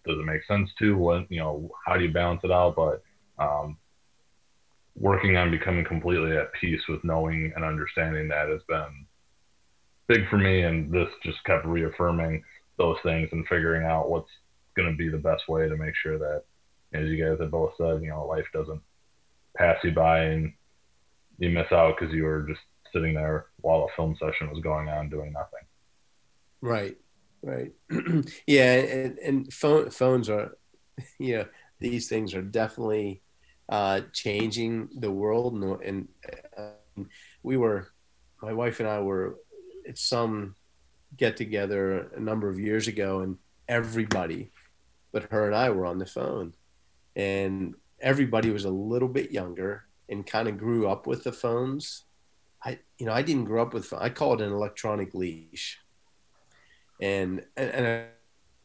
[0.05, 0.97] does it make sense to?
[0.97, 2.75] What you know how do you balance it out?
[2.75, 3.03] But
[3.37, 3.77] um,
[4.95, 9.05] working on becoming completely at peace with knowing and understanding that has been
[10.07, 12.43] big for me and this just kept reaffirming
[12.77, 14.29] those things and figuring out what's
[14.75, 16.43] going to be the best way to make sure that
[16.93, 18.81] as you guys have both said you know life doesn't
[19.55, 20.51] pass you by and
[21.37, 22.59] you miss out because you were just
[22.93, 25.65] sitting there while a film session was going on doing nothing.
[26.61, 26.97] Right,
[27.41, 27.71] right.
[28.47, 30.57] yeah, and, and phone, phones are,
[31.19, 31.45] you know,
[31.79, 33.21] these things are definitely
[33.69, 35.53] uh, changing the world.
[35.53, 36.07] And, and
[36.57, 37.03] uh,
[37.43, 37.87] we were,
[38.41, 39.37] my wife and I were
[39.87, 40.55] at some
[41.17, 43.37] get together a number of years ago, and
[43.67, 44.51] everybody,
[45.11, 46.53] but her and I, were on the phone,
[47.15, 52.05] and everybody was a little bit younger and kind of grew up with the phones.
[52.63, 53.93] I, you know, I didn't grow up with.
[53.93, 55.79] I call it an electronic leash,
[57.01, 58.05] and and,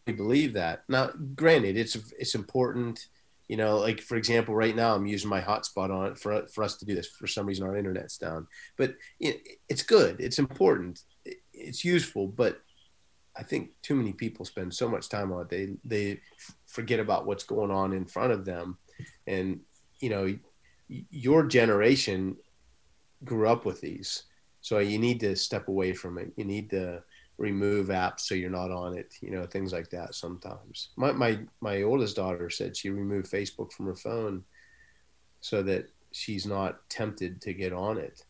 [0.08, 0.84] I believe that.
[0.88, 3.08] Now, granted, it's it's important.
[3.48, 6.62] You know, like for example, right now I'm using my hotspot on it for for
[6.62, 7.08] us to do this.
[7.08, 10.20] For some reason, our internet's down, but it, it's good.
[10.20, 11.02] It's important.
[11.52, 12.60] It's useful, but
[13.36, 15.48] I think too many people spend so much time on it.
[15.48, 16.20] They they
[16.66, 18.78] forget about what's going on in front of them,
[19.26, 19.60] and
[20.00, 20.36] you know,
[20.88, 22.36] your generation
[23.24, 24.24] grew up with these,
[24.60, 26.32] so you need to step away from it.
[26.36, 27.02] You need to
[27.38, 29.14] remove apps so you're not on it.
[29.20, 30.14] You know, things like that.
[30.14, 34.44] Sometimes my my my oldest daughter said she removed Facebook from her phone
[35.40, 38.24] so that she's not tempted to get on it,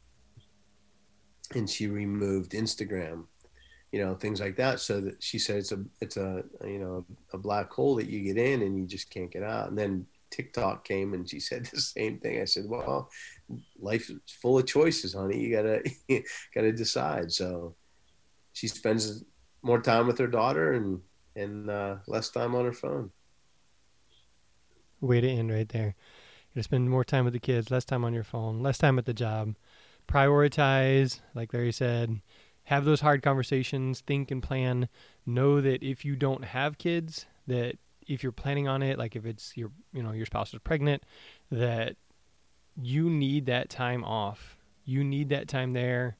[1.54, 3.24] and she removed Instagram
[3.92, 7.04] you know things like that so that she said it's a it's a you know
[7.32, 10.04] a black hole that you get in and you just can't get out and then
[10.30, 13.09] tiktok came and she said the same thing i said well
[13.78, 16.22] life is full of choices honey you gotta you
[16.54, 17.74] gotta decide so
[18.57, 19.24] she spends
[19.62, 21.00] more time with her daughter and
[21.34, 23.11] and uh, less time on her phone
[25.00, 25.94] way to end right there
[26.54, 29.04] you spend more time with the kids less time on your phone less time at
[29.04, 29.54] the job
[30.09, 32.20] prioritize like larry said
[32.66, 34.88] have those hard conversations, think and plan.
[35.24, 37.76] Know that if you don't have kids, that
[38.09, 41.04] if you're planning on it, like if it's your, you know, your spouse is pregnant,
[41.52, 41.94] that
[42.80, 44.57] you need that time off.
[44.84, 46.16] You need that time there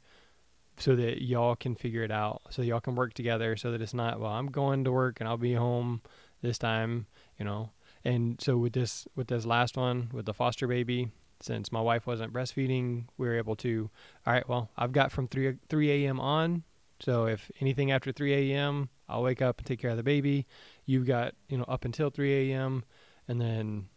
[0.79, 2.43] so that y'all can figure it out.
[2.51, 5.29] So y'all can work together so that it's not, well, I'm going to work and
[5.29, 6.03] I'll be home
[6.43, 7.07] this time,
[7.39, 7.71] you know.
[8.05, 11.11] And so with this with this last one with the foster baby,
[11.41, 13.91] since my wife wasn't breastfeeding, we were able to,
[14.27, 16.21] all right, well, I've got from 3, 3 a.m.
[16.21, 16.63] on.
[17.01, 20.47] So if anything after 3 a.m., I'll wake up and take care of the baby.
[20.87, 22.85] You've got, you know, up until 3 a.m.
[23.29, 23.89] And then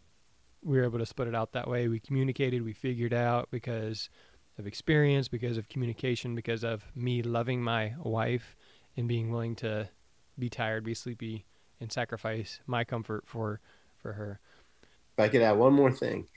[0.62, 1.88] we were able to split it out that way.
[1.88, 4.10] We communicated, we figured out because
[4.60, 8.54] of experience, because of communication, because of me loving my wife
[8.96, 9.88] and being willing to
[10.38, 11.46] be tired, be sleepy,
[11.80, 13.60] and sacrifice my comfort for
[13.98, 14.38] for her.
[15.16, 16.28] If I could add one more thing,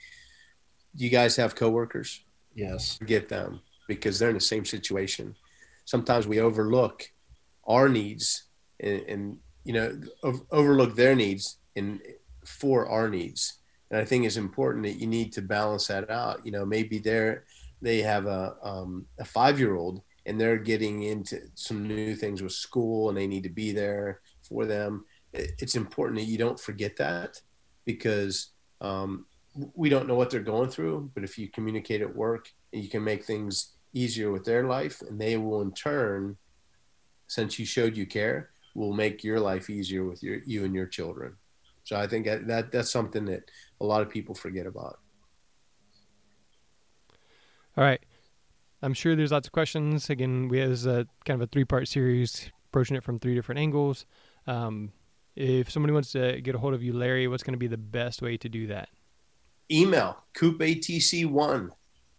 [0.96, 2.24] you guys have coworkers?
[2.54, 2.98] Yes.
[3.06, 5.36] Get them because they're in the same situation.
[5.84, 7.10] Sometimes we overlook
[7.66, 8.44] our needs
[8.80, 10.00] and, and you know
[10.50, 12.00] overlook their needs and
[12.44, 13.58] for our needs.
[13.90, 16.44] And I think it's important that you need to balance that out.
[16.44, 17.44] You know, maybe they're
[17.84, 22.42] they have a um, a five year old and they're getting into some new things
[22.42, 25.04] with school and they need to be there for them.
[25.32, 27.40] It's important that you don't forget that
[27.84, 29.26] because um,
[29.74, 33.04] we don't know what they're going through, but if you communicate at work, you can
[33.04, 36.36] make things easier with their life, and they will in turn,
[37.28, 40.86] since you showed you care, will make your life easier with your you and your
[40.86, 41.36] children.
[41.84, 44.98] So I think that, that that's something that a lot of people forget about.
[47.76, 48.00] All right.
[48.82, 50.10] I'm sure there's lots of questions.
[50.10, 53.60] Again, we have a kind of a three part series approaching it from three different
[53.60, 54.04] angles.
[54.46, 54.92] Um,
[55.36, 57.76] if somebody wants to get a hold of you, Larry, what's going to be the
[57.76, 58.88] best way to do that?
[59.70, 61.70] email coopatc1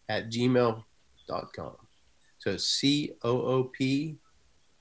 [0.09, 1.75] at gmail.com.
[2.37, 4.17] So C O O P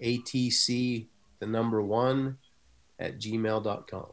[0.00, 1.08] A T C,
[1.38, 2.38] the number one
[2.98, 4.06] at gmail.com.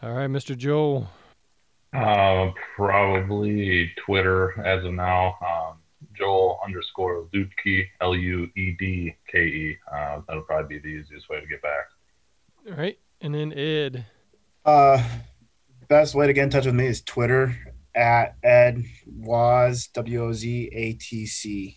[0.00, 0.56] All right, Mr.
[0.56, 1.08] Joel.
[1.94, 5.36] Uh, probably Twitter as of now.
[5.40, 5.78] Um,
[6.14, 9.78] Joel underscore Luedtke, L U E D K E.
[9.90, 11.86] Uh, that'll probably be the easiest way to get back.
[12.68, 12.98] All right.
[13.20, 14.04] And then Ed.
[14.64, 15.02] Uh,
[15.88, 17.56] best way to get in touch with me is Twitter
[17.94, 21.76] at Ed Woz W O Z A T C.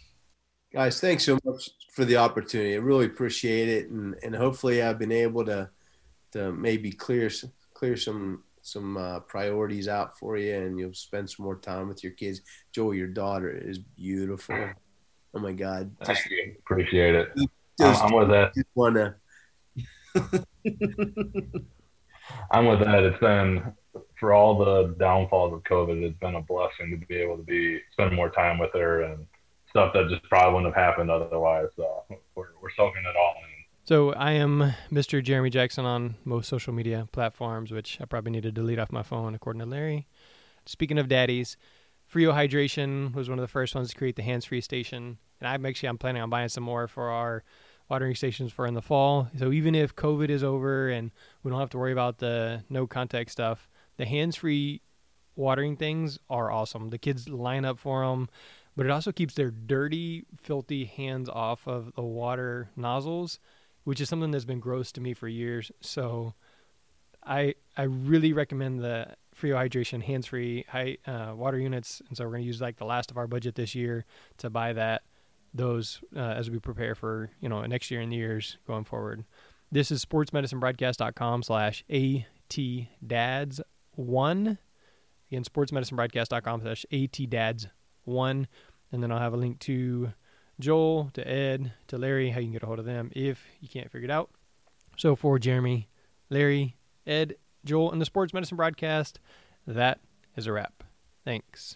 [0.74, 2.74] Guys, thanks so much for the opportunity.
[2.74, 5.70] I really appreciate it, and and hopefully I've been able to
[6.34, 7.30] to maybe clear
[7.74, 12.04] clear some some uh, priorities out for you, and you'll spend some more time with
[12.04, 12.42] your kids.
[12.74, 14.70] Joel, your daughter is beautiful.
[15.34, 15.96] Oh my God!
[16.06, 16.28] Just,
[16.60, 17.30] Appreciate it.
[17.80, 18.54] Just, I'm with that.
[18.76, 19.16] Wanna.
[22.52, 23.04] I'm with that.
[23.04, 23.74] It's been
[24.22, 27.82] for all the downfalls of COVID, it's been a blessing to be able to be
[27.92, 29.26] spend more time with her and
[29.70, 31.68] stuff that just probably wouldn't have happened otherwise.
[31.76, 32.04] So
[32.36, 33.51] we're, we're soaking it all in.
[33.84, 35.24] So I am Mr.
[35.24, 39.02] Jeremy Jackson on most social media platforms, which I probably need to delete off my
[39.02, 40.08] phone, according to Larry.
[40.68, 41.58] Speaking of daddies,
[42.06, 45.66] Frio Hydration was one of the first ones to create the hands-free station, and I'm
[45.66, 47.44] actually I'm planning on buying some more for our
[47.90, 49.30] watering stations for in the fall.
[49.38, 51.12] So even if COVID is over and
[51.42, 53.68] we don't have to worry about the no contact stuff,
[53.98, 54.82] the hands-free
[55.36, 56.92] watering things are awesome.
[56.92, 58.30] The kids line up for them.
[58.76, 63.40] but it also keeps their dirty, filthy hands off of the water nozzles,
[63.84, 65.72] which is something that's been gross to me for years.
[65.82, 66.34] So
[67.24, 72.32] I I really recommend the Frio Hydration hands-free high, uh, water units, and so we're
[72.32, 74.06] going to use like the last of our budget this year
[74.38, 75.04] to buy that
[75.54, 79.26] those uh, as we prepare for you know next year and the years going forward.
[79.72, 83.62] This is sportsmedicinebroadcast.com slash atdads
[83.96, 84.58] one.
[85.30, 87.68] Again, sportsmedicinebroadcast.com slash atdads
[88.04, 88.48] one,
[88.92, 90.12] and then I'll have a link to
[90.62, 93.68] Joel, to Ed, to Larry, how you can get a hold of them if you
[93.68, 94.30] can't figure it out.
[94.98, 95.90] So for Jeremy,
[96.30, 97.36] Larry, Ed,
[97.66, 99.20] Joel, and the Sports Medicine Broadcast,
[99.68, 100.00] that
[100.36, 100.84] is a wrap.
[101.26, 101.76] Thanks.